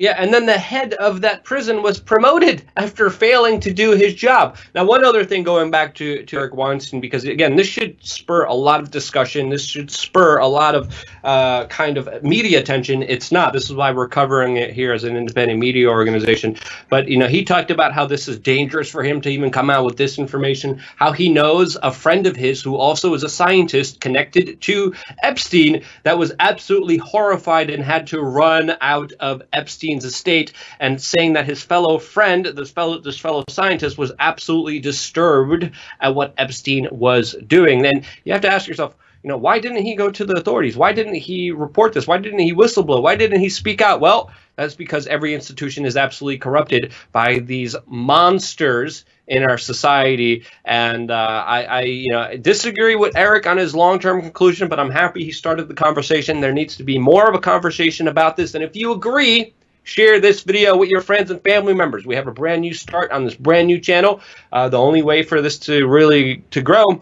Yeah, 0.00 0.14
and 0.16 0.32
then 0.32 0.46
the 0.46 0.56
head 0.56 0.94
of 0.94 1.22
that 1.22 1.42
prison 1.42 1.82
was 1.82 1.98
promoted 1.98 2.62
after 2.76 3.10
failing 3.10 3.58
to 3.58 3.72
do 3.72 3.96
his 3.96 4.14
job. 4.14 4.56
Now, 4.72 4.84
one 4.84 5.04
other 5.04 5.24
thing 5.24 5.42
going 5.42 5.72
back 5.72 5.96
to, 5.96 6.22
to 6.22 6.36
Eric 6.36 6.54
Weinstein, 6.54 7.00
because 7.00 7.24
again, 7.24 7.56
this 7.56 7.66
should 7.66 7.96
spur 8.06 8.44
a 8.44 8.54
lot 8.54 8.80
of 8.80 8.92
discussion. 8.92 9.48
This 9.48 9.64
should 9.64 9.90
spur 9.90 10.38
a 10.38 10.46
lot 10.46 10.76
of 10.76 11.04
uh, 11.24 11.66
kind 11.66 11.98
of 11.98 12.22
media 12.22 12.60
attention. 12.60 13.02
It's 13.02 13.32
not. 13.32 13.52
This 13.52 13.64
is 13.64 13.74
why 13.74 13.90
we're 13.90 14.06
covering 14.06 14.56
it 14.56 14.72
here 14.72 14.92
as 14.92 15.02
an 15.02 15.16
independent 15.16 15.58
media 15.58 15.88
organization. 15.88 16.56
But, 16.88 17.08
you 17.08 17.16
know, 17.16 17.26
he 17.26 17.42
talked 17.42 17.72
about 17.72 17.92
how 17.92 18.06
this 18.06 18.28
is 18.28 18.38
dangerous 18.38 18.88
for 18.88 19.02
him 19.02 19.20
to 19.22 19.28
even 19.28 19.50
come 19.50 19.68
out 19.68 19.84
with 19.84 19.96
this 19.96 20.16
information, 20.16 20.80
how 20.94 21.10
he 21.10 21.28
knows 21.28 21.76
a 21.82 21.90
friend 21.90 22.28
of 22.28 22.36
his 22.36 22.62
who 22.62 22.76
also 22.76 23.14
is 23.14 23.24
a 23.24 23.28
scientist 23.28 24.00
connected 24.00 24.60
to 24.60 24.94
Epstein 25.24 25.82
that 26.04 26.18
was 26.18 26.32
absolutely 26.38 26.98
horrified 26.98 27.68
and 27.68 27.82
had 27.82 28.06
to 28.06 28.20
run 28.20 28.76
out 28.80 29.12
of 29.18 29.42
Epstein 29.52 29.87
Estate 29.96 30.52
and 30.78 31.00
saying 31.00 31.32
that 31.32 31.46
his 31.46 31.62
fellow 31.62 31.98
friend, 31.98 32.44
this 32.46 32.70
fellow 32.70 32.98
this 32.98 33.18
fellow 33.18 33.44
scientist, 33.48 33.98
was 33.98 34.12
absolutely 34.18 34.78
disturbed 34.78 35.70
at 36.00 36.14
what 36.14 36.34
Epstein 36.36 36.88
was 36.90 37.34
doing. 37.46 37.82
Then 37.82 38.04
you 38.24 38.32
have 38.32 38.42
to 38.42 38.52
ask 38.52 38.68
yourself, 38.68 38.94
you 39.22 39.28
know, 39.28 39.36
why 39.36 39.58
didn't 39.58 39.82
he 39.82 39.96
go 39.96 40.10
to 40.10 40.24
the 40.24 40.34
authorities? 40.34 40.76
Why 40.76 40.92
didn't 40.92 41.14
he 41.16 41.50
report 41.50 41.92
this? 41.92 42.06
Why 42.06 42.18
didn't 42.18 42.38
he 42.38 42.54
whistleblow? 42.54 43.02
Why 43.02 43.16
didn't 43.16 43.40
he 43.40 43.48
speak 43.48 43.80
out? 43.80 44.00
Well, 44.00 44.30
that's 44.54 44.74
because 44.74 45.06
every 45.06 45.34
institution 45.34 45.84
is 45.84 45.96
absolutely 45.96 46.38
corrupted 46.38 46.92
by 47.10 47.38
these 47.38 47.74
monsters 47.86 49.04
in 49.26 49.42
our 49.42 49.58
society. 49.58 50.44
And 50.64 51.10
uh, 51.10 51.44
I, 51.46 51.62
I, 51.64 51.80
you 51.82 52.10
know, 52.12 52.36
disagree 52.36 52.94
with 52.94 53.16
Eric 53.16 53.46
on 53.46 53.56
his 53.56 53.74
long-term 53.74 54.22
conclusion, 54.22 54.68
but 54.68 54.80
I'm 54.80 54.90
happy 54.90 55.24
he 55.24 55.32
started 55.32 55.68
the 55.68 55.74
conversation. 55.74 56.40
There 56.40 56.52
needs 56.52 56.76
to 56.76 56.84
be 56.84 56.98
more 56.98 57.28
of 57.28 57.34
a 57.34 57.40
conversation 57.40 58.08
about 58.08 58.36
this. 58.36 58.54
And 58.54 58.64
if 58.64 58.76
you 58.76 58.92
agree, 58.92 59.52
share 59.88 60.20
this 60.20 60.42
video 60.42 60.76
with 60.76 60.90
your 60.90 61.00
friends 61.00 61.30
and 61.30 61.42
family 61.42 61.72
members. 61.72 62.04
We 62.04 62.14
have 62.16 62.28
a 62.28 62.32
brand 62.32 62.60
new 62.60 62.74
start 62.74 63.10
on 63.10 63.24
this 63.24 63.34
brand 63.34 63.68
new 63.68 63.80
channel. 63.80 64.20
Uh, 64.52 64.68
the 64.68 64.78
only 64.78 65.02
way 65.02 65.22
for 65.22 65.40
this 65.40 65.58
to 65.60 65.86
really 65.86 66.44
to 66.50 66.60
grow 66.60 67.00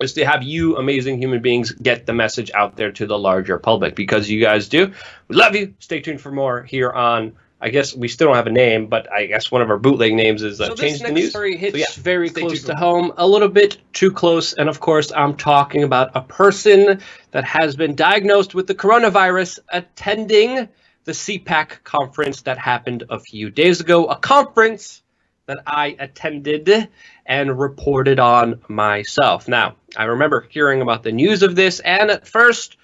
is 0.00 0.12
to 0.12 0.26
have 0.26 0.42
you 0.42 0.76
amazing 0.76 1.20
human 1.20 1.40
beings 1.40 1.72
get 1.72 2.04
the 2.04 2.12
message 2.12 2.50
out 2.54 2.76
there 2.76 2.92
to 2.92 3.06
the 3.06 3.18
larger 3.18 3.58
public 3.58 3.96
because 3.96 4.28
you 4.28 4.40
guys 4.40 4.68
do. 4.68 4.92
We 5.28 5.36
love 5.36 5.56
you. 5.56 5.74
Stay 5.78 6.00
tuned 6.00 6.20
for 6.20 6.30
more 6.30 6.62
here 6.62 6.92
on 6.92 7.32
I 7.60 7.70
guess 7.70 7.92
we 7.92 8.06
still 8.06 8.28
don't 8.28 8.36
have 8.36 8.46
a 8.46 8.52
name, 8.52 8.86
but 8.86 9.10
I 9.10 9.26
guess 9.26 9.50
one 9.50 9.62
of 9.62 9.70
our 9.70 9.78
bootleg 9.78 10.14
names 10.14 10.42
is 10.42 10.60
uh, 10.60 10.68
so 10.68 10.74
Change 10.76 11.00
the 11.00 11.10
News. 11.10 11.30
story 11.30 11.56
hits 11.56 11.72
so 11.72 11.78
yeah, 11.78 11.86
very 11.96 12.30
close 12.30 12.62
to 12.64 12.76
home, 12.76 13.12
a 13.16 13.26
little 13.26 13.48
bit 13.48 13.78
too 13.92 14.12
close, 14.12 14.52
and 14.52 14.68
of 14.68 14.78
course, 14.78 15.10
I'm 15.10 15.34
talking 15.34 15.82
about 15.82 16.12
a 16.14 16.20
person 16.20 17.00
that 17.32 17.44
has 17.44 17.74
been 17.74 17.96
diagnosed 17.96 18.54
with 18.54 18.68
the 18.68 18.76
coronavirus 18.76 19.58
attending 19.72 20.68
the 21.08 21.14
CPAC 21.14 21.82
conference 21.84 22.42
that 22.42 22.58
happened 22.58 23.04
a 23.08 23.18
few 23.18 23.48
days 23.48 23.80
ago, 23.80 24.04
a 24.08 24.16
conference 24.16 25.02
that 25.46 25.60
I 25.66 25.96
attended 25.98 26.90
and 27.24 27.58
reported 27.58 28.20
on 28.20 28.60
myself. 28.68 29.48
Now, 29.48 29.76
I 29.96 30.04
remember 30.04 30.46
hearing 30.50 30.82
about 30.82 31.02
the 31.02 31.10
news 31.10 31.42
of 31.42 31.56
this 31.56 31.80
and 31.80 32.10
at 32.10 32.28
first 32.28 32.76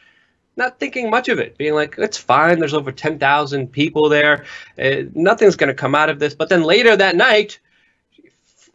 not 0.56 0.78
thinking 0.78 1.10
much 1.10 1.28
of 1.28 1.38
it, 1.38 1.58
being 1.58 1.74
like, 1.74 1.96
it's 1.98 2.16
fine, 2.16 2.60
there's 2.60 2.72
over 2.72 2.92
10,000 2.92 3.70
people 3.70 4.08
there, 4.08 4.46
uh, 4.78 5.02
nothing's 5.12 5.56
going 5.56 5.68
to 5.68 5.74
come 5.74 5.94
out 5.94 6.08
of 6.08 6.18
this. 6.18 6.34
But 6.34 6.48
then 6.48 6.62
later 6.62 6.96
that 6.96 7.16
night, 7.16 7.58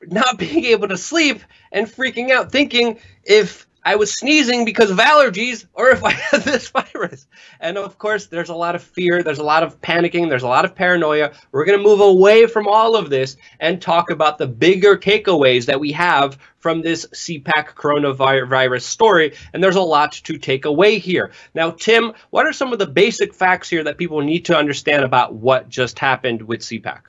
not 0.06 0.38
being 0.38 0.65
able 0.65 0.89
to 0.89 0.98
sleep 0.98 1.41
and 1.72 1.88
freaking 1.88 2.29
out, 2.29 2.51
thinking 2.51 3.00
if 3.24 3.65
I 3.89 3.96
was 3.96 4.13
sneezing 4.13 4.65
because 4.65 4.91
of 4.91 5.00
allergies 5.00 5.65
or 5.74 5.89
if 5.89 6.03
I 6.03 6.12
had 6.12 6.41
this 6.43 6.69
virus. 6.69 7.25
And 7.60 7.75
of 7.75 7.98
course, 7.98 8.27
there's 8.27 8.50
a 8.50 8.53
lot 8.53 8.75
of 8.75 8.84
fear, 8.84 9.24
there's 9.24 9.39
a 9.39 9.43
lot 9.43 9.63
of 9.63 9.81
panicking, 9.81 10.29
there's 10.29 10.43
a 10.43 10.48
lot 10.48 10.63
of 10.63 10.75
paranoia. 10.75 11.31
We're 11.51 11.65
going 11.65 11.79
to 11.79 11.84
move 11.84 12.00
away 12.00 12.46
from 12.46 12.67
all 12.67 12.96
of 12.96 13.10
this 13.10 13.36
and 13.60 13.81
talk 13.81 14.12
about 14.12 14.38
the 14.38 14.46
bigger 14.46 14.96
takeaways 14.96 15.65
that 15.65 15.79
we 15.79 15.93
have 15.93 16.38
from 16.60 16.84
this 16.84 17.08
CPAC 17.08 17.74
coronavirus 17.74 18.84
story. 18.84 19.34
And 19.53 19.63
there's 19.63 19.75
a 19.75 19.81
lot 19.81 20.12
to 20.12 20.38
take 20.38 20.65
away 20.65 21.00
here. 21.00 21.31
Now, 21.55 21.72
Tim, 21.72 22.13
what 22.29 22.46
are 22.46 22.53
some 22.53 22.72
of 22.72 22.77
the 22.77 22.86
basic 22.86 23.34
facts 23.34 23.72
here 23.72 23.86
that 23.86 23.98
people 23.98 24.22
need 24.22 24.46
to 24.46 24.55
understand 24.55 25.03
about 25.03 25.34
what 25.34 25.67
just 25.67 25.98
happened 25.98 26.43
with 26.43 26.60
CPAC? 26.60 27.01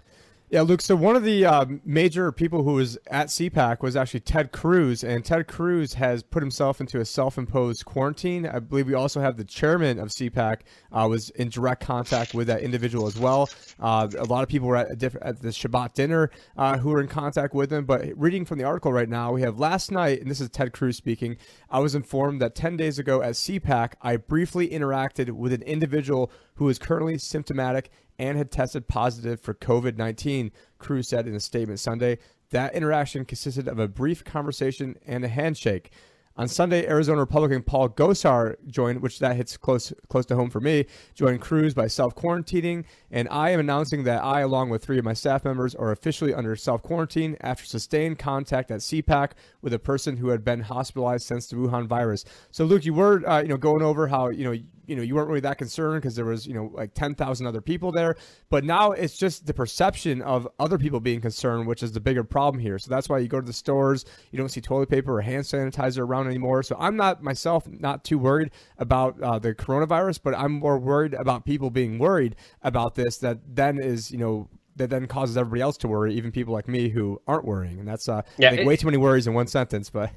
Yeah, 0.53 0.63
Luke. 0.63 0.81
So 0.81 0.97
one 0.97 1.15
of 1.15 1.23
the 1.23 1.47
uh, 1.47 1.65
major 1.85 2.33
people 2.33 2.65
who 2.65 2.73
was 2.73 2.99
at 3.09 3.29
CPAC 3.29 3.83
was 3.83 3.95
actually 3.95 4.19
Ted 4.19 4.51
Cruz, 4.51 5.05
and 5.05 5.25
Ted 5.25 5.47
Cruz 5.47 5.95
has 5.95 6.25
put 6.25 6.43
himself 6.43 6.81
into 6.81 6.99
a 6.99 7.05
self-imposed 7.05 7.85
quarantine. 7.85 8.47
I 8.47 8.59
believe 8.59 8.89
we 8.89 8.95
also 8.95 9.21
have 9.21 9.37
the 9.37 9.45
chairman 9.45 10.01
of 10.01 10.09
CPAC 10.09 10.63
uh, 10.91 11.07
was 11.09 11.31
in 11.31 11.51
direct 11.51 11.85
contact 11.85 12.35
with 12.35 12.49
that 12.49 12.63
individual 12.63 13.07
as 13.07 13.17
well. 13.17 13.49
Uh, 13.79 14.09
a 14.19 14.25
lot 14.25 14.43
of 14.43 14.49
people 14.49 14.67
were 14.67 14.77
at, 14.77 14.99
diff- 14.99 15.15
at 15.23 15.41
the 15.41 15.51
Shabbat 15.51 15.95
dinner 15.95 16.33
uh, 16.57 16.79
who 16.79 16.89
were 16.89 17.01
in 17.01 17.07
contact 17.07 17.55
with 17.55 17.73
him. 17.73 17.85
But 17.85 18.07
reading 18.17 18.45
from 18.45 18.59
the 18.59 18.65
article 18.65 18.93
right 18.93 19.09
now, 19.09 19.31
we 19.31 19.43
have 19.43 19.61
last 19.61 19.93
night, 19.93 20.21
and 20.21 20.29
this 20.29 20.41
is 20.41 20.49
Ted 20.49 20.73
Cruz 20.73 20.97
speaking. 20.97 21.37
I 21.71 21.79
was 21.79 21.95
informed 21.95 22.43
that 22.43 22.57
10 22.57 22.77
days 22.77 22.99
ago 22.99 23.23
at 23.23 23.35
CPAC, 23.35 23.93
I 24.03 24.17
briefly 24.17 24.69
interacted 24.69 25.31
with 25.31 25.53
an 25.53 25.63
individual 25.63 26.29
who 26.55 26.69
is 26.69 26.81
currently 26.81 27.19
symptomatic 27.19 27.89
and 28.21 28.37
had 28.37 28.51
tested 28.51 28.87
positive 28.87 29.41
for 29.41 29.55
COVID 29.55 29.97
19, 29.97 30.53
Cruz 30.79 31.09
said 31.09 31.27
in 31.27 31.35
a 31.35 31.41
statement 31.41 31.81
Sunday. 31.81 32.19
That 32.51 32.75
interaction 32.75 33.25
consisted 33.25 33.67
of 33.67 33.79
a 33.79 33.89
brief 33.89 34.25
conversation 34.25 34.97
and 35.07 35.25
a 35.25 35.29
handshake. 35.29 35.91
On 36.37 36.47
Sunday, 36.47 36.87
Arizona 36.87 37.21
Republican 37.21 37.63
Paul 37.63 37.89
Gosar 37.89 38.57
joined, 38.67 39.03
which 39.03 39.19
that 39.19 39.37
hits 39.37 39.57
close 39.57 39.93
close 40.09 40.27
to 40.27 40.37
home 40.37 40.49
for 40.49 40.61
me, 40.61 40.87
joined 41.15 41.41
Cruz 41.41 41.75
by 41.75 41.87
self 41.87 42.15
quarantining, 42.15 42.85
and 43.11 43.29
I 43.31 43.51
am 43.51 43.61
announcing 43.61 44.05
that 44.05 44.23
I, 44.23 44.41
along 44.41 44.71
with 44.71 44.85
three 44.85 44.99
of 44.99 45.05
my 45.05 45.13
staff 45.13 45.45
members, 45.45 45.75
are 45.75 45.91
officially 45.91 46.33
under 46.33 46.55
self 46.57 46.83
quarantine 46.83 47.37
after 47.41 47.65
sustained 47.65 48.19
contact 48.19 48.71
at 48.71 48.81
CPAC 48.81 49.33
with 49.61 49.75
a 49.75 49.79
person 49.79 50.19
who 50.19 50.29
had 50.29 50.45
been 50.45 50.61
hospitalized 50.61 51.27
since 51.27 51.47
the 51.47 51.57
Wuhan 51.57 51.87
virus. 51.87 52.25
So, 52.51 52.65
Luke, 52.65 52.85
you 52.85 52.95
were 52.95 53.27
uh, 53.29 53.43
you 53.43 53.49
know 53.49 53.57
going 53.57 53.83
over 53.83 54.09
how 54.09 54.29
you 54.29 54.45
know 54.45 54.57
you 54.91 54.97
know 54.97 55.03
you 55.03 55.15
weren't 55.15 55.29
really 55.29 55.41
that 55.41 55.57
concerned 55.57 56.03
because 56.03 56.17
there 56.17 56.25
was 56.25 56.47
you 56.47 56.53
know 56.53 56.71
like 56.75 56.93
10,000 56.95 57.47
other 57.47 57.61
people 57.61 57.93
there 57.93 58.17
but 58.51 58.65
now 58.65 58.91
it's 58.91 59.17
just 59.17 59.47
the 59.47 59.55
perception 59.55 60.21
of 60.21 60.49
other 60.59 60.79
people 60.79 60.99
being 60.99 61.21
concerned 61.21 61.67
which 61.69 61.83
is 61.83 61.93
the 61.93 62.01
bigger 62.01 62.25
problem 62.25 62.61
here 62.61 62.79
so 62.79 62.91
that's 62.91 63.09
why 63.09 63.19
you 63.19 63.29
go 63.29 63.41
to 63.41 63.47
the 63.47 63.53
stores 63.53 64.05
you 64.33 64.39
don't 64.39 64.49
see 64.49 64.61
toilet 64.61 64.91
paper 64.91 65.17
or 65.17 65.21
hand 65.21 65.45
sanitizer 65.45 66.01
around 66.01 66.27
anymore 66.27 66.65
so 66.65 66.77
I'm 66.79 66.97
not 66.97 67.23
myself 67.23 67.69
not 67.69 68.05
too 68.05 68.19
worried 68.19 68.51
about 68.79 69.21
uh, 69.23 69.39
the 69.39 69.55
coronavirus 69.55 70.21
but 70.25 70.35
I'm 70.35 70.53
more 70.53 70.79
worried 70.79 71.15
about 71.15 71.45
people 71.45 71.71
being 71.71 71.99
worried 71.99 72.35
about 72.63 72.97
this 72.97 73.19
that 73.19 73.39
then 73.47 73.79
is 73.79 74.11
you 74.11 74.19
know 74.19 74.49
that 74.77 74.91
then 74.91 75.07
causes 75.07 75.37
everybody 75.37 75.61
else 75.61 75.77
to 75.77 75.89
worry, 75.89 76.15
even 76.15 76.33
people 76.33 76.55
like 76.55 76.67
me 76.67 76.89
who 76.89 77.21
aren't 77.27 77.45
worrying. 77.45 77.79
And 77.81 77.89
that's 77.89 78.09
uh, 78.09 78.23
yeah, 78.39 78.53
it, 78.53 78.67
way 78.67 78.77
too 78.77 78.87
many 78.87 78.97
worries 78.97 79.27
in 79.27 79.35
one 79.35 79.47
sentence. 79.47 79.91
But 79.91 80.11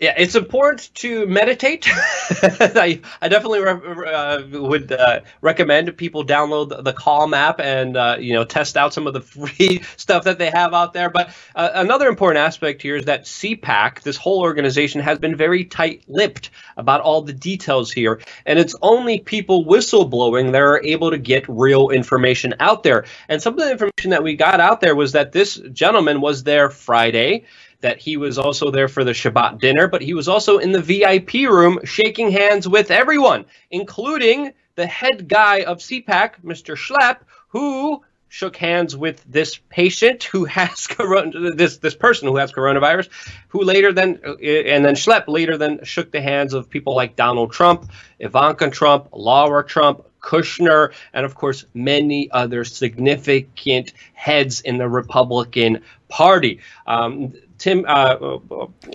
yeah, 0.00 0.14
it's 0.16 0.36
important 0.36 0.94
to 0.96 1.26
meditate. 1.26 1.88
I, 1.90 3.00
I 3.20 3.28
definitely 3.28 3.60
re- 3.60 4.12
uh, 4.12 4.42
would 4.52 4.92
uh, 4.92 5.20
recommend 5.40 5.96
people 5.96 6.24
download 6.24 6.68
the, 6.68 6.82
the 6.82 6.92
Calm 6.92 7.34
app 7.34 7.58
and 7.58 7.96
uh, 7.96 8.16
you 8.20 8.34
know 8.34 8.44
test 8.44 8.76
out 8.76 8.94
some 8.94 9.08
of 9.08 9.14
the 9.14 9.20
free 9.48 9.82
stuff 9.96 10.24
that 10.24 10.38
they 10.38 10.50
have 10.50 10.72
out 10.72 10.92
there. 10.92 11.10
But 11.10 11.34
uh, 11.56 11.70
another 11.74 12.08
important 12.08 12.38
aspect 12.38 12.80
here 12.80 12.94
is 12.94 13.06
that 13.06 13.24
CPAC, 13.24 14.02
this 14.02 14.16
whole 14.16 14.40
organization, 14.40 15.00
has 15.00 15.18
been 15.18 15.34
very 15.34 15.64
tight-lipped 15.64 16.50
about 16.76 17.00
all 17.00 17.22
the 17.22 17.32
details 17.32 17.90
here, 17.90 18.20
and 18.46 18.58
it's 18.58 18.76
only 18.82 19.18
people 19.18 19.64
whistleblowing 19.64 20.52
that 20.52 20.62
are 20.62 20.80
able 20.84 21.10
to 21.10 21.18
get 21.18 21.44
real 21.48 21.90
information 21.90 22.54
out 22.60 22.84
there. 22.84 23.04
And 23.28 23.42
some 23.42 23.54
of 23.54 23.60
the 23.60 23.72
information 23.72 24.10
that 24.10 24.22
we 24.22 24.36
got 24.36 24.60
out 24.60 24.80
there 24.80 24.94
was 24.94 25.12
that 25.12 25.32
this 25.32 25.56
gentleman 25.72 26.20
was 26.20 26.44
there 26.44 26.70
Friday 26.70 27.46
that 27.80 27.98
he 27.98 28.16
was 28.16 28.38
also 28.38 28.70
there 28.70 28.88
for 28.88 29.04
the 29.04 29.12
Shabbat 29.12 29.60
dinner, 29.60 29.88
but 29.88 30.02
he 30.02 30.14
was 30.14 30.28
also 30.28 30.58
in 30.58 30.72
the 30.72 30.82
VIP 30.82 31.48
room 31.48 31.78
shaking 31.84 32.30
hands 32.30 32.68
with 32.68 32.90
everyone, 32.90 33.44
including 33.70 34.52
the 34.74 34.86
head 34.86 35.28
guy 35.28 35.62
of 35.62 35.78
CPAC, 35.78 36.42
Mr. 36.44 36.76
Schlapp, 36.76 37.18
who 37.48 38.02
shook 38.28 38.56
hands 38.56 38.96
with 38.96 39.24
this 39.26 39.58
patient 39.70 40.24
who 40.24 40.44
has 40.44 40.86
corona, 40.88 41.52
this 41.52 41.78
this 41.78 41.94
person 41.94 42.28
who 42.28 42.36
has 42.36 42.52
coronavirus, 42.52 43.08
who 43.48 43.62
later 43.62 43.92
then 43.92 44.20
uh, 44.24 44.36
and 44.36 44.84
then 44.84 44.94
Schlapp 44.94 45.28
later 45.28 45.56
then 45.56 45.84
shook 45.84 46.12
the 46.12 46.20
hands 46.20 46.54
of 46.54 46.68
people 46.68 46.94
like 46.94 47.16
Donald 47.16 47.52
Trump, 47.52 47.90
Ivanka 48.18 48.70
Trump, 48.70 49.08
Laura 49.12 49.64
Trump, 49.64 50.04
Kushner, 50.20 50.92
and 51.12 51.24
of 51.24 51.34
course 51.34 51.64
many 51.74 52.30
other 52.30 52.64
significant 52.64 53.92
heads 54.12 54.60
in 54.60 54.78
the 54.78 54.88
Republican 54.88 55.82
Party. 56.08 56.60
Um, 56.86 57.34
Tim, 57.58 57.84
uh, 57.86 57.88
uh 57.88 58.38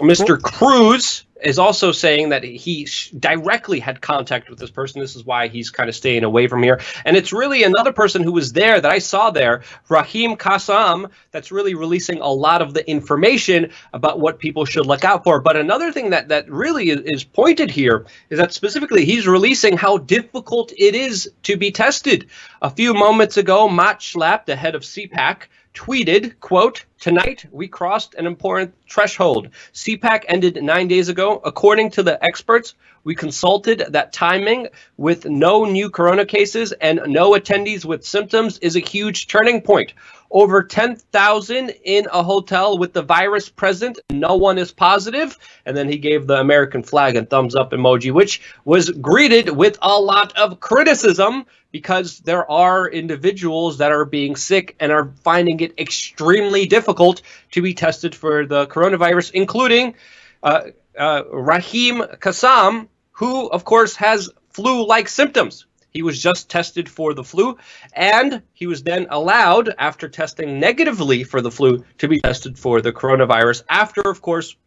Mr. 0.02 0.42
Cruz 0.42 1.26
is 1.44 1.60
also 1.60 1.92
saying 1.92 2.30
that 2.30 2.44
he 2.44 2.88
directly 3.20 3.80
had 3.80 4.02
contact 4.02 4.50
with 4.50 4.58
this 4.58 4.72
person. 4.72 5.02
This 5.02 5.16
is 5.16 5.26
why 5.26 5.50
he's 5.50 5.70
kind 5.70 5.90
of 5.90 5.96
staying 5.96 6.24
away 6.24 6.48
from 6.48 6.64
here. 6.64 6.80
And 7.06 7.18
it's 7.18 7.34
really 7.34 7.64
another 7.64 7.92
person 7.92 8.24
who 8.24 8.32
was 8.32 8.54
there 8.54 8.80
that 8.80 8.92
I 8.92 9.00
saw 9.00 9.30
there, 9.30 9.64
Raheem 9.90 10.38
Kassam, 10.38 11.12
that's 11.32 11.52
really 11.52 11.76
releasing 11.76 12.22
a 12.22 12.30
lot 12.30 12.62
of 12.62 12.74
the 12.74 12.90
information 12.90 13.72
about 13.92 14.20
what 14.20 14.40
people 14.40 14.66
should 14.66 14.86
look 14.86 15.04
out 15.04 15.24
for. 15.24 15.42
But 15.42 15.58
another 15.58 15.92
thing 15.92 16.12
that, 16.12 16.30
that 16.30 16.50
really 16.50 16.90
is, 16.90 17.02
is 17.02 17.24
pointed 17.24 17.70
here 17.70 18.06
is 18.30 18.40
that 18.40 18.54
specifically 18.54 19.04
he's 19.04 19.28
releasing 19.28 19.76
how 19.76 19.98
difficult 19.98 20.72
it 20.78 20.96
is 20.96 21.30
to 21.44 21.58
be 21.58 21.72
tested. 21.72 22.30
A 22.62 22.70
few 22.70 22.94
moments 22.94 23.36
ago, 23.36 23.68
Matt 23.68 24.00
Schlapp, 24.00 24.46
the 24.46 24.56
head 24.56 24.76
of 24.76 24.84
CPAC, 24.84 25.44
tweeted, 25.74 26.40
quote, 26.40 26.86
Tonight, 27.00 27.46
we 27.52 27.68
crossed 27.68 28.14
an 28.16 28.26
important 28.26 28.74
threshold. 28.90 29.50
CPAC 29.74 30.24
ended 30.28 30.64
nine 30.64 30.88
days 30.88 31.10
ago. 31.10 31.42
According 31.44 31.92
to 31.92 32.04
the 32.04 32.24
experts, 32.24 32.76
we 33.04 33.16
consulted 33.16 33.86
that 33.90 34.14
timing 34.14 34.70
with 34.98 35.26
no 35.26 35.66
new 35.66 35.90
corona 35.90 36.26
cases 36.26 36.72
and 36.72 37.02
no 37.08 37.32
attendees 37.32 37.84
with 37.84 38.06
symptoms 38.06 38.58
is 38.60 38.76
a 38.76 38.80
huge 38.80 39.28
turning 39.28 39.62
point. 39.62 39.94
Over 40.32 40.64
10,000 40.64 41.70
in 41.84 42.08
a 42.12 42.24
hotel 42.24 42.78
with 42.78 42.94
the 42.94 43.04
virus 43.04 43.50
present. 43.50 44.00
No 44.10 44.36
one 44.36 44.58
is 44.58 44.72
positive. 44.72 45.38
And 45.66 45.78
then 45.78 45.88
he 45.88 45.98
gave 45.98 46.26
the 46.26 46.40
American 46.40 46.82
flag 46.82 47.16
and 47.16 47.30
thumbs 47.30 47.56
up 47.56 47.72
emoji, 47.72 48.12
which 48.12 48.42
was 48.66 48.90
greeted 48.90 49.50
with 49.50 49.78
a 49.82 50.00
lot 50.00 50.36
of 50.38 50.60
criticism 50.60 51.46
because 51.72 52.20
there 52.20 52.50
are 52.50 52.88
individuals 52.88 53.80
that 53.80 53.92
are 53.92 54.06
being 54.06 54.36
sick 54.36 54.76
and 54.80 54.92
are 54.92 55.12
finding 55.24 55.60
it 55.60 55.80
extremely 55.80 56.66
difficult 56.68 57.22
to 57.52 57.62
be 57.62 57.74
tested 57.74 58.16
for 58.16 58.46
the 58.46 58.66
coronavirus, 58.68 59.32
including 59.32 59.96
uh, 60.42 60.70
uh, 60.98 61.24
Raheem 61.32 62.02
Kassam, 62.02 62.88
who, 63.24 63.48
of 63.48 63.64
course, 63.64 63.96
has 63.96 64.30
flu 64.50 64.86
like 64.86 65.08
symptoms. 65.08 65.66
He 65.92 66.02
was 66.02 66.22
just 66.22 66.50
tested 66.50 66.90
for 66.90 67.14
the 67.14 67.24
flu, 67.24 67.58
and 67.94 68.42
he 68.52 68.68
was 68.68 68.84
then 68.84 69.08
allowed, 69.10 69.74
after 69.78 70.10
testing 70.10 70.60
negatively 70.60 71.24
for 71.24 71.40
the 71.40 71.50
flu, 71.50 71.86
to 72.00 72.10
be 72.10 72.20
tested 72.20 72.60
for 72.60 72.82
the 72.82 72.92
coronavirus. 72.92 73.64
After, 73.70 74.02
of 74.02 74.22
course, 74.22 74.58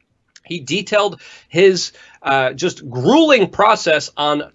he 0.47 0.61
detailed 0.61 1.21
his 1.49 1.93
uh, 2.23 2.55
just 2.55 2.89
grueling 2.89 3.51
process 3.51 4.11
on 4.17 4.53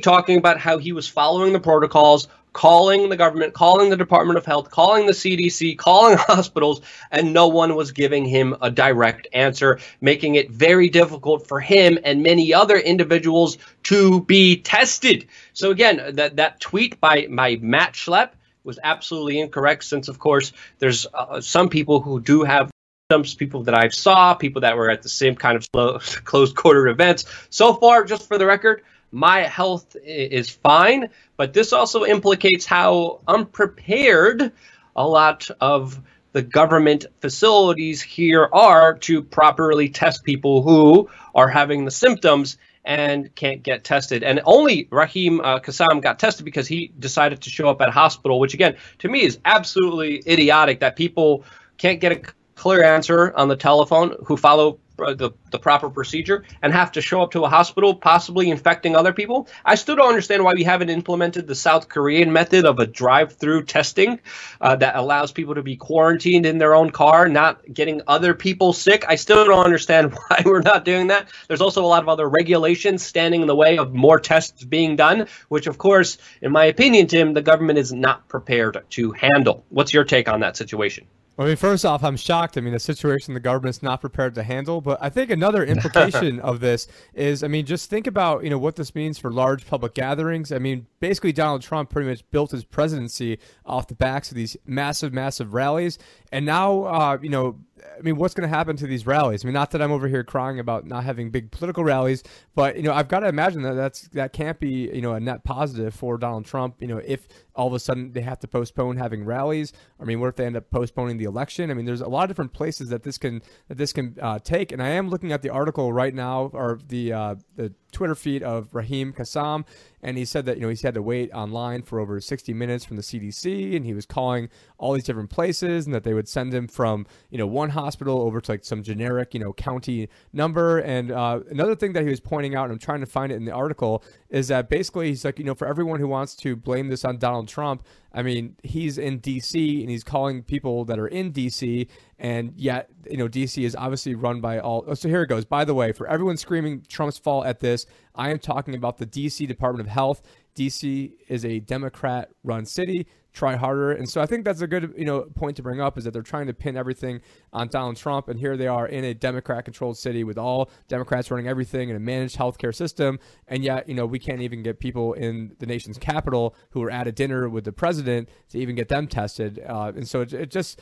talking 0.00 0.38
about 0.38 0.58
how 0.58 0.78
he 0.78 0.92
was 0.92 1.06
following 1.06 1.52
the 1.52 1.60
protocols, 1.60 2.28
calling 2.54 3.10
the 3.10 3.16
government, 3.16 3.52
calling 3.52 3.90
the 3.90 3.96
Department 3.96 4.38
of 4.38 4.46
Health, 4.46 4.70
calling 4.70 5.04
the 5.04 5.12
CDC, 5.12 5.76
calling 5.76 6.16
hospitals, 6.18 6.80
and 7.10 7.34
no 7.34 7.48
one 7.48 7.76
was 7.76 7.92
giving 7.92 8.24
him 8.24 8.56
a 8.62 8.70
direct 8.70 9.26
answer, 9.34 9.80
making 10.00 10.36
it 10.36 10.50
very 10.50 10.88
difficult 10.88 11.46
for 11.46 11.60
him 11.60 11.98
and 12.02 12.22
many 12.22 12.54
other 12.54 12.78
individuals 12.78 13.58
to 13.82 14.22
be 14.22 14.56
tested. 14.56 15.26
So 15.52 15.70
again, 15.70 16.14
that 16.16 16.36
that 16.36 16.60
tweet 16.60 16.98
by 16.98 17.26
my 17.28 17.58
Matt 17.60 17.92
Schlapp 17.92 18.30
was 18.62 18.78
absolutely 18.82 19.40
incorrect 19.40 19.84
since 19.84 20.08
of 20.08 20.18
course 20.18 20.54
there's 20.78 21.06
uh, 21.12 21.42
some 21.42 21.68
people 21.68 22.00
who 22.00 22.18
do 22.18 22.44
have 22.44 22.70
some 23.12 23.22
people 23.22 23.64
that 23.64 23.74
I 23.74 23.88
saw, 23.88 24.32
people 24.32 24.62
that 24.62 24.78
were 24.78 24.88
at 24.88 25.02
the 25.02 25.10
same 25.10 25.34
kind 25.34 25.56
of 25.56 25.64
slow, 25.64 25.98
closed 26.24 26.56
quarter 26.56 26.88
events. 26.88 27.26
So 27.50 27.74
far, 27.74 28.04
just 28.04 28.26
for 28.26 28.38
the 28.38 28.46
record, 28.46 28.82
my 29.14 29.40
health 29.42 29.96
is 30.04 30.50
fine, 30.50 31.08
but 31.36 31.52
this 31.52 31.72
also 31.72 32.04
implicates 32.04 32.66
how 32.66 33.20
unprepared 33.28 34.52
a 34.96 35.06
lot 35.06 35.48
of 35.60 36.00
the 36.32 36.42
government 36.42 37.06
facilities 37.20 38.02
here 38.02 38.48
are 38.52 38.98
to 38.98 39.22
properly 39.22 39.88
test 39.88 40.24
people 40.24 40.62
who 40.62 41.08
are 41.32 41.48
having 41.48 41.84
the 41.84 41.92
symptoms 41.92 42.58
and 42.84 43.32
can't 43.36 43.62
get 43.62 43.84
tested. 43.84 44.24
And 44.24 44.40
only 44.44 44.88
Raheem 44.90 45.40
uh, 45.40 45.60
Kassam 45.60 46.02
got 46.02 46.18
tested 46.18 46.44
because 46.44 46.66
he 46.66 46.92
decided 46.98 47.42
to 47.42 47.50
show 47.50 47.68
up 47.68 47.80
at 47.80 47.88
a 47.88 47.92
hospital, 47.92 48.40
which 48.40 48.52
again, 48.52 48.76
to 48.98 49.08
me 49.08 49.22
is 49.22 49.38
absolutely 49.44 50.22
idiotic 50.26 50.80
that 50.80 50.96
people 50.96 51.44
can't 51.78 52.00
get 52.00 52.12
a 52.12 52.20
clear 52.56 52.82
answer 52.82 53.32
on 53.36 53.46
the 53.46 53.56
telephone 53.56 54.16
who 54.26 54.36
follow 54.36 54.80
the, 54.96 55.30
the 55.50 55.58
proper 55.58 55.90
procedure 55.90 56.44
and 56.62 56.72
have 56.72 56.92
to 56.92 57.00
show 57.00 57.22
up 57.22 57.32
to 57.32 57.44
a 57.44 57.48
hospital, 57.48 57.94
possibly 57.94 58.50
infecting 58.50 58.94
other 58.94 59.12
people. 59.12 59.48
I 59.64 59.74
still 59.74 59.96
don't 59.96 60.08
understand 60.08 60.44
why 60.44 60.52
we 60.54 60.64
haven't 60.64 60.90
implemented 60.90 61.46
the 61.46 61.54
South 61.54 61.88
Korean 61.88 62.32
method 62.32 62.64
of 62.64 62.78
a 62.78 62.86
drive-through 62.86 63.64
testing 63.64 64.20
uh, 64.60 64.76
that 64.76 64.96
allows 64.96 65.32
people 65.32 65.54
to 65.56 65.62
be 65.62 65.76
quarantined 65.76 66.46
in 66.46 66.58
their 66.58 66.74
own 66.74 66.90
car, 66.90 67.28
not 67.28 67.60
getting 67.72 68.02
other 68.06 68.34
people 68.34 68.72
sick. 68.72 69.04
I 69.08 69.16
still 69.16 69.44
don't 69.44 69.64
understand 69.64 70.14
why 70.28 70.42
we're 70.44 70.62
not 70.62 70.84
doing 70.84 71.08
that. 71.08 71.28
There's 71.48 71.60
also 71.60 71.84
a 71.84 71.86
lot 71.86 72.02
of 72.02 72.08
other 72.08 72.28
regulations 72.28 73.02
standing 73.04 73.40
in 73.40 73.46
the 73.46 73.56
way 73.56 73.78
of 73.78 73.94
more 73.94 74.20
tests 74.20 74.64
being 74.64 74.96
done, 74.96 75.26
which, 75.48 75.66
of 75.66 75.78
course, 75.78 76.18
in 76.40 76.52
my 76.52 76.66
opinion, 76.66 77.06
Tim, 77.06 77.34
the 77.34 77.42
government 77.42 77.78
is 77.78 77.92
not 77.92 78.28
prepared 78.28 78.82
to 78.90 79.12
handle. 79.12 79.64
What's 79.70 79.92
your 79.92 80.04
take 80.04 80.28
on 80.28 80.40
that 80.40 80.56
situation? 80.56 81.06
I 81.36 81.46
mean, 81.46 81.56
first 81.56 81.84
off, 81.84 82.04
I'm 82.04 82.16
shocked. 82.16 82.56
I 82.56 82.60
mean, 82.60 82.74
a 82.74 82.78
situation 82.78 83.34
the 83.34 83.40
government's 83.40 83.82
not 83.82 84.00
prepared 84.00 84.36
to 84.36 84.42
handle. 84.44 84.80
But 84.80 84.98
I 85.00 85.08
think 85.08 85.30
another 85.30 85.64
implication 85.66 86.38
of 86.40 86.60
this 86.60 86.86
is, 87.12 87.42
I 87.42 87.48
mean, 87.48 87.66
just 87.66 87.90
think 87.90 88.06
about 88.06 88.44
you 88.44 88.50
know 88.50 88.58
what 88.58 88.76
this 88.76 88.94
means 88.94 89.18
for 89.18 89.32
large 89.32 89.66
public 89.66 89.94
gatherings. 89.94 90.52
I 90.52 90.58
mean, 90.58 90.86
basically, 91.00 91.32
Donald 91.32 91.62
Trump 91.62 91.90
pretty 91.90 92.08
much 92.08 92.28
built 92.30 92.52
his 92.52 92.64
presidency 92.64 93.38
off 93.66 93.88
the 93.88 93.96
backs 93.96 94.30
of 94.30 94.36
these 94.36 94.56
massive, 94.64 95.12
massive 95.12 95.54
rallies, 95.54 95.98
and 96.30 96.46
now 96.46 96.84
uh, 96.84 97.18
you 97.20 97.30
know 97.30 97.58
I 97.96 98.00
mean, 98.02 98.16
what's 98.16 98.34
going 98.34 98.48
to 98.48 98.54
happen 98.54 98.76
to 98.76 98.86
these 98.86 99.06
rallies? 99.06 99.44
I 99.44 99.46
mean, 99.46 99.54
not 99.54 99.70
that 99.72 99.82
I'm 99.82 99.92
over 99.92 100.08
here 100.08 100.24
crying 100.24 100.58
about 100.58 100.86
not 100.86 101.04
having 101.04 101.30
big 101.30 101.50
political 101.50 101.84
rallies, 101.84 102.22
but 102.54 102.76
you 102.76 102.82
know, 102.82 102.92
I've 102.92 103.08
got 103.08 103.20
to 103.20 103.28
imagine 103.28 103.62
that 103.62 103.74
that's 103.74 104.02
that 104.08 104.32
can't 104.32 104.58
be 104.58 104.90
you 104.92 105.02
know 105.02 105.14
a 105.14 105.20
net 105.20 105.44
positive 105.44 105.94
for 105.94 106.16
Donald 106.16 106.44
Trump. 106.44 106.76
You 106.80 106.88
know, 106.88 106.98
if 106.98 107.28
all 107.54 107.68
of 107.68 107.72
a 107.72 107.78
sudden 107.78 108.12
they 108.12 108.20
have 108.20 108.38
to 108.40 108.48
postpone 108.48 108.96
having 108.96 109.24
rallies. 109.24 109.72
I 110.00 110.04
mean, 110.04 110.20
what 110.20 110.28
if 110.28 110.36
they 110.36 110.46
end 110.46 110.56
up 110.56 110.70
postponing 110.70 111.18
the 111.18 111.24
election? 111.24 111.70
I 111.70 111.74
mean, 111.74 111.86
there's 111.86 112.00
a 112.00 112.08
lot 112.08 112.24
of 112.24 112.28
different 112.28 112.52
places 112.52 112.88
that 112.88 113.02
this 113.02 113.18
can 113.18 113.42
that 113.68 113.78
this 113.78 113.92
can 113.92 114.16
uh, 114.20 114.38
take. 114.38 114.72
And 114.72 114.82
I 114.82 114.88
am 114.88 115.08
looking 115.08 115.32
at 115.32 115.42
the 115.42 115.50
article 115.50 115.92
right 115.92 116.14
now, 116.14 116.50
or 116.52 116.80
the 116.88 117.12
uh, 117.12 117.34
the 117.56 117.72
Twitter 117.92 118.14
feed 118.14 118.42
of 118.42 118.74
Raheem 118.74 119.12
Kassam, 119.12 119.64
and 120.02 120.18
he 120.18 120.24
said 120.24 120.44
that 120.46 120.56
you 120.56 120.62
know 120.62 120.68
he's 120.68 120.82
had 120.82 120.94
to 120.94 121.02
wait 121.02 121.30
online 121.32 121.82
for 121.82 122.00
over 122.00 122.20
60 122.20 122.52
minutes 122.52 122.84
from 122.84 122.96
the 122.96 123.02
CDC, 123.02 123.76
and 123.76 123.84
he 123.84 123.94
was 123.94 124.04
calling 124.04 124.48
all 124.76 124.92
these 124.92 125.04
different 125.04 125.30
places, 125.30 125.86
and 125.86 125.94
that 125.94 126.04
they 126.04 126.12
would 126.12 126.28
send 126.28 126.52
him 126.52 126.68
from 126.68 127.06
you 127.30 127.38
know 127.38 127.46
one 127.46 127.70
hospital 127.70 128.20
over 128.20 128.40
to 128.40 128.52
like 128.52 128.64
some 128.64 128.82
generic 128.82 129.32
you 129.32 129.40
know 129.40 129.52
county 129.52 130.08
number. 130.32 130.78
And 130.78 131.10
uh, 131.10 131.40
another 131.50 131.74
thing 131.74 131.92
that 131.94 132.02
he 132.02 132.10
was 132.10 132.20
pointing 132.20 132.54
out, 132.54 132.64
and 132.64 132.72
I'm 132.72 132.78
trying 132.78 133.00
to 133.00 133.06
find 133.06 133.32
it 133.32 133.36
in 133.36 133.44
the 133.44 133.52
article, 133.52 134.02
is 134.34 134.48
that 134.48 134.68
basically 134.68 135.08
he's 135.08 135.24
like 135.24 135.38
you 135.38 135.44
know 135.44 135.54
for 135.54 135.68
everyone 135.68 136.00
who 136.00 136.08
wants 136.08 136.34
to 136.34 136.56
blame 136.56 136.88
this 136.88 137.04
on 137.04 137.18
Donald 137.18 137.46
Trump, 137.46 137.84
I 138.12 138.22
mean, 138.22 138.56
he's 138.62 138.96
in 138.96 139.20
DC 139.20 139.80
and 139.80 139.90
he's 139.90 140.02
calling 140.02 140.42
people 140.42 140.84
that 140.86 140.98
are 140.98 141.06
in 141.08 141.32
DC, 141.32 141.88
and 142.18 142.52
yet, 142.56 142.90
you 143.10 143.16
know, 143.16 143.28
DC 143.28 143.64
is 143.64 143.74
obviously 143.74 144.14
run 144.14 144.40
by 144.40 144.58
all. 144.58 144.84
Oh, 144.86 144.94
so 144.94 145.08
here 145.08 145.22
it 145.22 145.28
goes. 145.28 145.44
By 145.44 145.64
the 145.64 145.74
way, 145.74 145.92
for 145.92 146.08
everyone 146.08 146.36
screaming 146.36 146.84
Trump's 146.88 147.18
fault 147.18 147.46
at 147.46 147.58
this, 147.60 147.86
I 148.14 148.30
am 148.30 148.38
talking 148.38 148.74
about 148.74 148.98
the 148.98 149.06
DC 149.06 149.48
Department 149.48 149.86
of 149.86 149.92
Health. 149.92 150.22
DC 150.56 151.12
is 151.28 151.44
a 151.44 151.60
Democrat 151.60 152.30
run 152.42 152.64
city 152.64 153.06
try 153.34 153.56
harder. 153.56 153.90
And 153.92 154.08
so 154.08 154.20
I 154.20 154.26
think 154.26 154.44
that's 154.44 154.60
a 154.60 154.66
good, 154.66 154.94
you 154.96 155.04
know, 155.04 155.22
point 155.34 155.56
to 155.56 155.62
bring 155.62 155.80
up 155.80 155.98
is 155.98 156.04
that 156.04 156.12
they're 156.12 156.22
trying 156.22 156.46
to 156.46 156.54
pin 156.54 156.76
everything 156.76 157.20
on 157.52 157.68
Donald 157.68 157.96
Trump. 157.96 158.28
And 158.28 158.38
here 158.38 158.56
they 158.56 158.68
are 158.68 158.86
in 158.86 159.04
a 159.04 159.12
Democrat 159.12 159.64
controlled 159.64 159.98
city 159.98 160.22
with 160.22 160.38
all 160.38 160.70
Democrats 160.86 161.30
running 161.30 161.48
everything 161.48 161.90
in 161.90 161.96
a 161.96 162.00
managed 162.00 162.38
healthcare 162.38 162.74
system. 162.74 163.18
And 163.48 163.64
yet, 163.64 163.88
you 163.88 163.94
know, 163.94 164.06
we 164.06 164.20
can't 164.20 164.40
even 164.40 164.62
get 164.62 164.78
people 164.78 165.14
in 165.14 165.56
the 165.58 165.66
nation's 165.66 165.98
capital 165.98 166.54
who 166.70 166.82
are 166.84 166.90
at 166.90 167.08
a 167.08 167.12
dinner 167.12 167.48
with 167.48 167.64
the 167.64 167.72
president 167.72 168.28
to 168.50 168.58
even 168.58 168.76
get 168.76 168.88
them 168.88 169.08
tested. 169.08 169.60
Uh, 169.66 169.92
and 169.94 170.08
so 170.08 170.20
it, 170.20 170.32
it 170.32 170.50
just, 170.50 170.80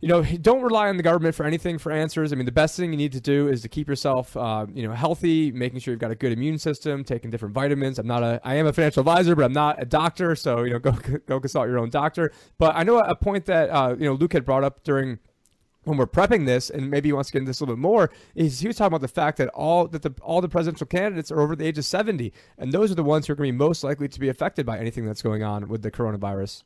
you 0.00 0.08
know, 0.08 0.22
don't 0.22 0.62
rely 0.62 0.88
on 0.88 0.98
the 0.98 1.02
government 1.02 1.34
for 1.34 1.46
anything 1.46 1.78
for 1.78 1.90
answers. 1.90 2.30
I 2.32 2.36
mean, 2.36 2.44
the 2.44 2.52
best 2.52 2.76
thing 2.76 2.92
you 2.92 2.98
need 2.98 3.12
to 3.12 3.20
do 3.20 3.48
is 3.48 3.62
to 3.62 3.68
keep 3.68 3.88
yourself, 3.88 4.36
uh, 4.36 4.66
you 4.74 4.86
know, 4.86 4.92
healthy, 4.92 5.50
making 5.52 5.80
sure 5.80 5.92
you've 5.92 6.00
got 6.00 6.10
a 6.10 6.14
good 6.14 6.32
immune 6.32 6.58
system, 6.58 7.02
taking 7.02 7.30
different 7.30 7.54
vitamins. 7.54 7.98
I'm 7.98 8.06
not 8.06 8.22
a, 8.22 8.38
I 8.44 8.56
am 8.56 8.66
a 8.66 8.74
financial 8.74 9.00
advisor, 9.00 9.34
but 9.34 9.44
I'm 9.46 9.54
not 9.54 9.80
a 9.80 9.86
doctor, 9.86 10.36
so 10.36 10.64
you 10.64 10.74
know, 10.74 10.78
go 10.80 10.92
go 11.26 11.40
consult 11.40 11.68
your 11.68 11.78
own 11.78 11.88
doctor. 11.88 12.30
But 12.58 12.76
I 12.76 12.82
know 12.82 12.98
a 12.98 13.16
point 13.16 13.46
that 13.46 13.70
uh, 13.70 13.96
you 13.98 14.04
know 14.04 14.12
Luke 14.12 14.34
had 14.34 14.44
brought 14.44 14.64
up 14.64 14.84
during 14.84 15.18
when 15.84 15.96
we're 15.96 16.06
prepping 16.06 16.44
this, 16.44 16.68
and 16.68 16.90
maybe 16.90 17.08
he 17.08 17.12
wants 17.14 17.30
to 17.30 17.32
get 17.32 17.38
into 17.38 17.50
this 17.50 17.60
a 17.60 17.64
little 17.64 17.76
bit 17.76 17.80
more, 17.80 18.10
is 18.34 18.60
he 18.60 18.66
was 18.66 18.76
talking 18.76 18.88
about 18.88 19.00
the 19.00 19.08
fact 19.08 19.38
that 19.38 19.48
all 19.48 19.88
that 19.88 20.02
the 20.02 20.14
all 20.20 20.42
the 20.42 20.48
presidential 20.48 20.86
candidates 20.86 21.30
are 21.30 21.40
over 21.40 21.56
the 21.56 21.64
age 21.64 21.78
of 21.78 21.86
70, 21.86 22.34
and 22.58 22.70
those 22.70 22.90
are 22.90 22.96
the 22.96 23.02
ones 23.02 23.26
who 23.26 23.32
are 23.32 23.36
going 23.36 23.48
to 23.48 23.52
be 23.52 23.58
most 23.58 23.82
likely 23.82 24.08
to 24.08 24.20
be 24.20 24.28
affected 24.28 24.66
by 24.66 24.78
anything 24.78 25.06
that's 25.06 25.22
going 25.22 25.42
on 25.42 25.68
with 25.68 25.80
the 25.80 25.90
coronavirus. 25.90 26.64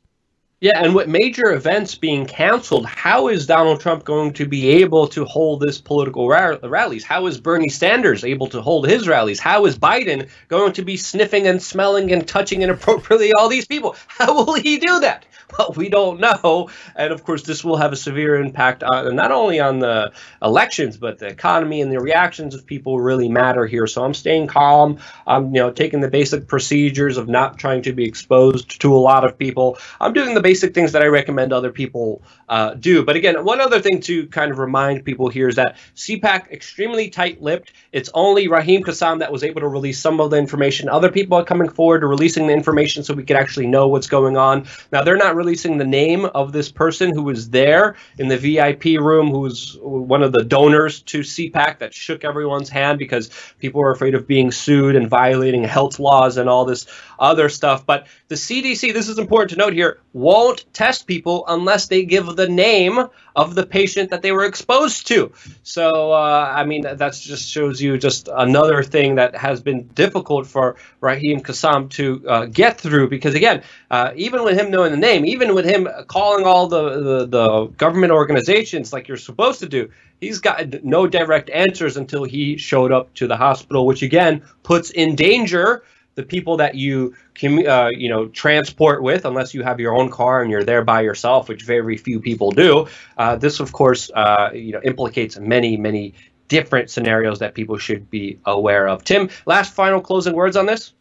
Yeah, 0.61 0.79
and 0.83 0.93
with 0.93 1.07
major 1.07 1.53
events 1.53 1.95
being 1.95 2.27
canceled, 2.27 2.85
how 2.85 3.29
is 3.29 3.47
Donald 3.47 3.81
Trump 3.81 4.03
going 4.03 4.31
to 4.33 4.45
be 4.45 4.69
able 4.69 5.07
to 5.07 5.25
hold 5.25 5.59
this 5.59 5.81
political 5.81 6.29
ra- 6.29 6.57
rallies? 6.61 7.03
How 7.03 7.25
is 7.25 7.39
Bernie 7.39 7.67
Sanders 7.67 8.23
able 8.23 8.45
to 8.49 8.61
hold 8.61 8.87
his 8.87 9.07
rallies? 9.07 9.39
How 9.39 9.65
is 9.65 9.79
Biden 9.79 10.29
going 10.49 10.73
to 10.73 10.83
be 10.83 10.97
sniffing 10.97 11.47
and 11.47 11.59
smelling 11.59 12.11
and 12.11 12.27
touching 12.27 12.61
inappropriately 12.61 13.33
all 13.33 13.49
these 13.49 13.65
people? 13.65 13.95
How 14.07 14.35
will 14.35 14.53
he 14.53 14.77
do 14.77 14.99
that? 14.99 15.25
Well, 15.57 15.73
we 15.75 15.89
don't 15.89 16.19
know. 16.19 16.69
And 16.95 17.11
of 17.11 17.23
course, 17.23 17.43
this 17.43 17.63
will 17.63 17.77
have 17.77 17.91
a 17.91 17.95
severe 17.95 18.35
impact 18.35 18.83
on 18.83 19.15
not 19.15 19.31
only 19.31 19.59
on 19.59 19.79
the 19.79 20.11
elections, 20.41 20.97
but 20.97 21.19
the 21.19 21.27
economy 21.27 21.81
and 21.81 21.91
the 21.91 21.99
reactions 21.99 22.55
of 22.55 22.65
people 22.65 22.99
really 22.99 23.27
matter 23.27 23.65
here. 23.65 23.85
So 23.85 24.03
I'm 24.03 24.13
staying 24.13 24.47
calm. 24.47 24.99
I'm, 25.27 25.53
you 25.53 25.61
know, 25.61 25.71
taking 25.71 25.99
the 25.99 26.09
basic 26.09 26.47
procedures 26.47 27.17
of 27.17 27.27
not 27.27 27.57
trying 27.57 27.81
to 27.83 27.93
be 27.93 28.05
exposed 28.05 28.81
to 28.81 28.95
a 28.95 28.97
lot 28.97 29.25
of 29.25 29.37
people. 29.37 29.77
I'm 29.99 30.13
doing 30.13 30.33
the 30.33 30.41
basic 30.41 30.73
things 30.73 30.93
that 30.93 31.01
I 31.01 31.07
recommend 31.07 31.53
other 31.53 31.71
people 31.71 32.23
uh, 32.47 32.73
do. 32.75 33.03
But 33.03 33.15
again, 33.15 33.43
one 33.43 33.61
other 33.61 33.81
thing 33.81 33.99
to 34.01 34.27
kind 34.27 34.51
of 34.51 34.57
remind 34.57 35.03
people 35.05 35.27
here 35.27 35.47
is 35.47 35.55
that 35.55 35.77
CPAC 35.95 36.51
extremely 36.51 37.09
tight-lipped. 37.09 37.73
It's 37.91 38.09
only 38.13 38.47
Raheem 38.47 38.83
Kassam 38.83 39.19
that 39.19 39.31
was 39.31 39.43
able 39.43 39.61
to 39.61 39.67
release 39.67 39.99
some 39.99 40.19
of 40.19 40.31
the 40.31 40.37
information. 40.37 40.89
Other 40.89 41.11
people 41.11 41.37
are 41.37 41.43
coming 41.43 41.69
forward 41.69 42.01
to 42.01 42.07
releasing 42.07 42.47
the 42.47 42.53
information 42.53 43.03
so 43.03 43.13
we 43.13 43.23
can 43.23 43.37
actually 43.37 43.67
know 43.67 43.87
what's 43.87 44.07
going 44.07 44.37
on. 44.37 44.67
Now 44.91 45.03
they're 45.03 45.17
not 45.17 45.35
releasing 45.41 45.77
the 45.79 45.85
name 45.85 46.25
of 46.25 46.51
this 46.51 46.71
person 46.71 47.11
who 47.13 47.23
was 47.23 47.49
there 47.49 47.95
in 48.19 48.27
the 48.27 48.37
VIP 48.37 49.01
room, 49.01 49.31
who 49.31 49.39
was 49.39 49.75
one 49.81 50.21
of 50.21 50.31
the 50.31 50.43
donors 50.43 51.01
to 51.01 51.21
CPAC 51.21 51.79
that 51.79 51.95
shook 51.95 52.23
everyone's 52.23 52.69
hand 52.69 52.99
because 52.99 53.31
people 53.57 53.81
were 53.81 53.91
afraid 53.91 54.13
of 54.13 54.27
being 54.27 54.51
sued 54.51 54.95
and 54.95 55.09
violating 55.09 55.63
health 55.63 55.99
laws 55.99 56.37
and 56.37 56.47
all 56.47 56.65
this 56.65 56.85
other 57.17 57.49
stuff. 57.49 57.87
But 57.87 58.05
the 58.27 58.35
CDC, 58.35 58.93
this 58.93 59.09
is 59.09 59.17
important 59.17 59.51
to 59.51 59.57
note 59.57 59.73
here, 59.73 59.99
won't 60.13 60.71
test 60.73 61.07
people 61.07 61.43
unless 61.47 61.87
they 61.87 62.05
give 62.05 62.35
the 62.35 62.47
name 62.47 62.99
of 63.35 63.55
the 63.55 63.65
patient 63.65 64.09
that 64.09 64.21
they 64.21 64.31
were 64.31 64.45
exposed 64.45 65.07
to. 65.07 65.31
So, 65.63 66.11
uh, 66.11 66.53
I 66.55 66.63
mean, 66.65 66.81
that 66.83 67.13
just 67.13 67.49
shows 67.49 67.81
you 67.81 67.97
just 67.97 68.29
another 68.33 68.83
thing 68.83 69.15
that 69.15 69.35
has 69.35 69.61
been 69.61 69.87
difficult 69.87 70.47
for 70.47 70.75
Raheem 70.99 71.41
Kassam 71.41 71.89
to 71.91 72.27
uh, 72.27 72.45
get 72.45 72.79
through 72.79 73.09
because, 73.09 73.35
again, 73.35 73.63
uh, 73.89 74.11
even 74.15 74.43
with 74.43 74.57
him 74.57 74.71
knowing 74.71 74.91
the 74.91 74.97
name, 74.97 75.25
even 75.25 75.53
with 75.55 75.65
him 75.65 75.87
calling 76.07 76.45
all 76.45 76.67
the, 76.67 77.01
the, 77.01 77.25
the 77.25 77.65
government 77.77 78.11
organizations 78.11 78.91
like 78.93 79.07
you're 79.07 79.17
supposed 79.17 79.59
to 79.59 79.69
do, 79.69 79.89
he's 80.19 80.39
got 80.39 80.83
no 80.83 81.07
direct 81.07 81.49
answers 81.49 81.97
until 81.97 82.23
he 82.23 82.57
showed 82.57 82.91
up 82.91 83.13
to 83.15 83.27
the 83.27 83.37
hospital, 83.37 83.85
which 83.85 84.01
again 84.01 84.43
puts 84.63 84.91
in 84.91 85.15
danger 85.15 85.83
the 86.15 86.23
people 86.23 86.57
that 86.57 86.75
you 86.75 87.15
uh, 87.43 87.89
you 87.91 88.09
know 88.09 88.27
transport 88.27 89.01
with, 89.01 89.25
unless 89.25 89.53
you 89.53 89.63
have 89.63 89.79
your 89.79 89.95
own 89.95 90.09
car 90.09 90.41
and 90.41 90.51
you're 90.51 90.63
there 90.63 90.83
by 90.83 91.01
yourself, 91.01 91.49
which 91.49 91.63
very 91.63 91.97
few 91.97 92.19
people 92.19 92.51
do. 92.51 92.87
Uh, 93.17 93.35
this, 93.35 93.59
of 93.59 93.71
course, 93.71 94.11
uh, 94.13 94.49
you 94.53 94.71
know 94.73 94.81
implicates 94.83 95.37
many 95.39 95.77
many 95.77 96.13
different 96.47 96.89
scenarios 96.89 97.39
that 97.39 97.53
people 97.53 97.77
should 97.77 98.09
be 98.09 98.37
aware 98.45 98.87
of. 98.87 99.03
Tim, 99.03 99.29
last 99.45 99.73
final 99.73 100.01
closing 100.01 100.33
words 100.33 100.57
on 100.57 100.65
this. 100.65 100.93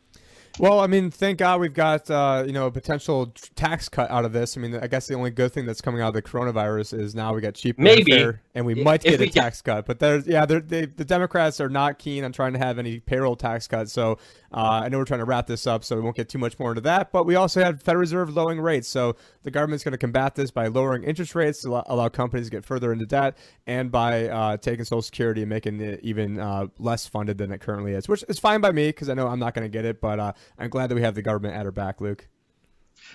Well, 0.59 0.81
I 0.81 0.88
mean, 0.88 1.11
thank 1.11 1.38
God 1.38 1.61
we've 1.61 1.73
got 1.73 2.11
uh, 2.11 2.44
you 2.46 2.53
know 2.53 2.66
a 2.66 2.70
potential 2.70 3.33
tax 3.55 3.88
cut 3.88 4.11
out 4.11 4.25
of 4.25 4.33
this. 4.33 4.57
I 4.57 4.61
mean, 4.61 4.75
I 4.77 4.88
guess 4.88 5.07
the 5.07 5.14
only 5.14 5.31
good 5.31 5.53
thing 5.53 5.64
that's 5.64 5.81
coming 5.81 6.03
out 6.03 6.09
of 6.09 6.14
the 6.14 6.23
coronavirus 6.23 6.99
is 7.01 7.14
now 7.14 7.33
we 7.33 7.40
got 7.40 7.55
cheap 7.55 7.79
maybe, 7.79 8.33
and 8.55 8.66
we 8.66 8.75
might 8.75 9.03
get 9.03 9.20
a 9.20 9.29
tax 9.29 9.62
get... 9.62 9.75
cut. 9.75 9.87
But 9.87 10.01
there's 10.01 10.27
yeah, 10.27 10.44
they, 10.44 10.87
the 10.87 11.05
Democrats 11.05 11.61
are 11.61 11.70
not 11.70 11.99
keen 11.99 12.25
on 12.25 12.33
trying 12.33 12.53
to 12.53 12.59
have 12.59 12.79
any 12.79 13.01
payroll 13.01 13.37
tax 13.37 13.66
cuts. 13.68 13.92
So 13.92 14.18
uh, 14.52 14.80
I 14.84 14.88
know 14.88 14.98
we're 14.98 15.04
trying 15.04 15.20
to 15.20 15.24
wrap 15.26 15.46
this 15.46 15.66
up, 15.66 15.84
so 15.84 15.96
we 15.96 16.02
won't 16.02 16.16
get 16.16 16.28
too 16.28 16.38
much 16.38 16.58
more 16.58 16.70
into 16.70 16.80
that. 16.82 17.12
But 17.12 17.24
we 17.24 17.36
also 17.36 17.62
had 17.62 17.80
Federal 17.80 18.00
Reserve 18.00 18.34
lowering 18.34 18.60
rates, 18.60 18.88
so 18.88 19.16
the 19.42 19.50
government's 19.50 19.84
going 19.84 19.92
to 19.92 19.98
combat 19.98 20.34
this 20.34 20.50
by 20.50 20.66
lowering 20.66 21.04
interest 21.04 21.34
rates 21.34 21.62
to 21.62 21.82
allow 21.86 22.08
companies 22.08 22.46
to 22.46 22.50
get 22.50 22.64
further 22.64 22.92
into 22.92 23.06
debt, 23.06 23.38
and 23.66 23.92
by 23.92 24.28
uh, 24.28 24.56
taking 24.56 24.84
Social 24.84 25.02
Security 25.02 25.42
and 25.42 25.50
making 25.50 25.80
it 25.80 26.00
even 26.02 26.40
uh, 26.40 26.66
less 26.78 27.06
funded 27.06 27.38
than 27.38 27.52
it 27.52 27.60
currently 27.60 27.92
is, 27.92 28.08
which 28.08 28.24
is 28.28 28.38
fine 28.38 28.60
by 28.60 28.72
me 28.72 28.88
because 28.88 29.08
I 29.08 29.14
know 29.14 29.28
I'm 29.28 29.38
not 29.38 29.54
going 29.54 29.64
to 29.64 29.72
get 29.72 29.84
it. 29.84 30.00
But 30.00 30.18
uh, 30.18 30.32
I'm 30.58 30.70
glad 30.70 30.88
that 30.88 30.94
we 30.94 31.02
have 31.02 31.14
the 31.14 31.22
government 31.22 31.54
at 31.54 31.64
our 31.64 31.72
back, 31.72 32.00
Luke. 32.00 32.28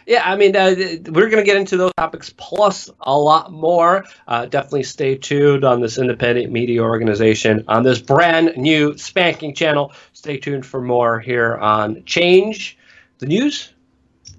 Yeah, 0.05 0.21
I 0.23 0.35
mean, 0.35 0.55
uh, 0.55 0.75
we're 0.77 1.29
going 1.29 1.37
to 1.37 1.43
get 1.43 1.57
into 1.57 1.77
those 1.77 1.91
topics 1.97 2.31
plus 2.37 2.89
a 3.01 3.17
lot 3.17 3.51
more. 3.51 4.05
Uh, 4.27 4.45
definitely 4.45 4.83
stay 4.83 5.15
tuned 5.15 5.63
on 5.63 5.81
this 5.81 5.97
independent 5.97 6.51
media 6.51 6.83
organization 6.83 7.63
on 7.67 7.83
this 7.83 7.99
brand 7.99 8.55
new 8.55 8.97
spanking 8.97 9.55
channel. 9.55 9.93
Stay 10.13 10.37
tuned 10.37 10.65
for 10.65 10.81
more 10.81 11.19
here 11.19 11.57
on 11.57 12.03
Change 12.05 12.77
the 13.17 13.25
News. 13.25 13.73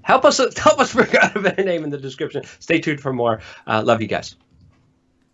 Help 0.02 0.24
us 0.24 0.38
help 0.56 0.78
us 0.78 0.92
figure 0.92 1.20
out 1.20 1.36
a 1.36 1.40
better 1.40 1.64
name 1.64 1.82
in 1.82 1.90
the 1.90 1.98
description. 1.98 2.42
Stay 2.60 2.80
tuned 2.80 3.00
for 3.00 3.12
more. 3.12 3.40
Uh, 3.66 3.82
love 3.84 4.00
you 4.00 4.08
guys. 4.08 4.36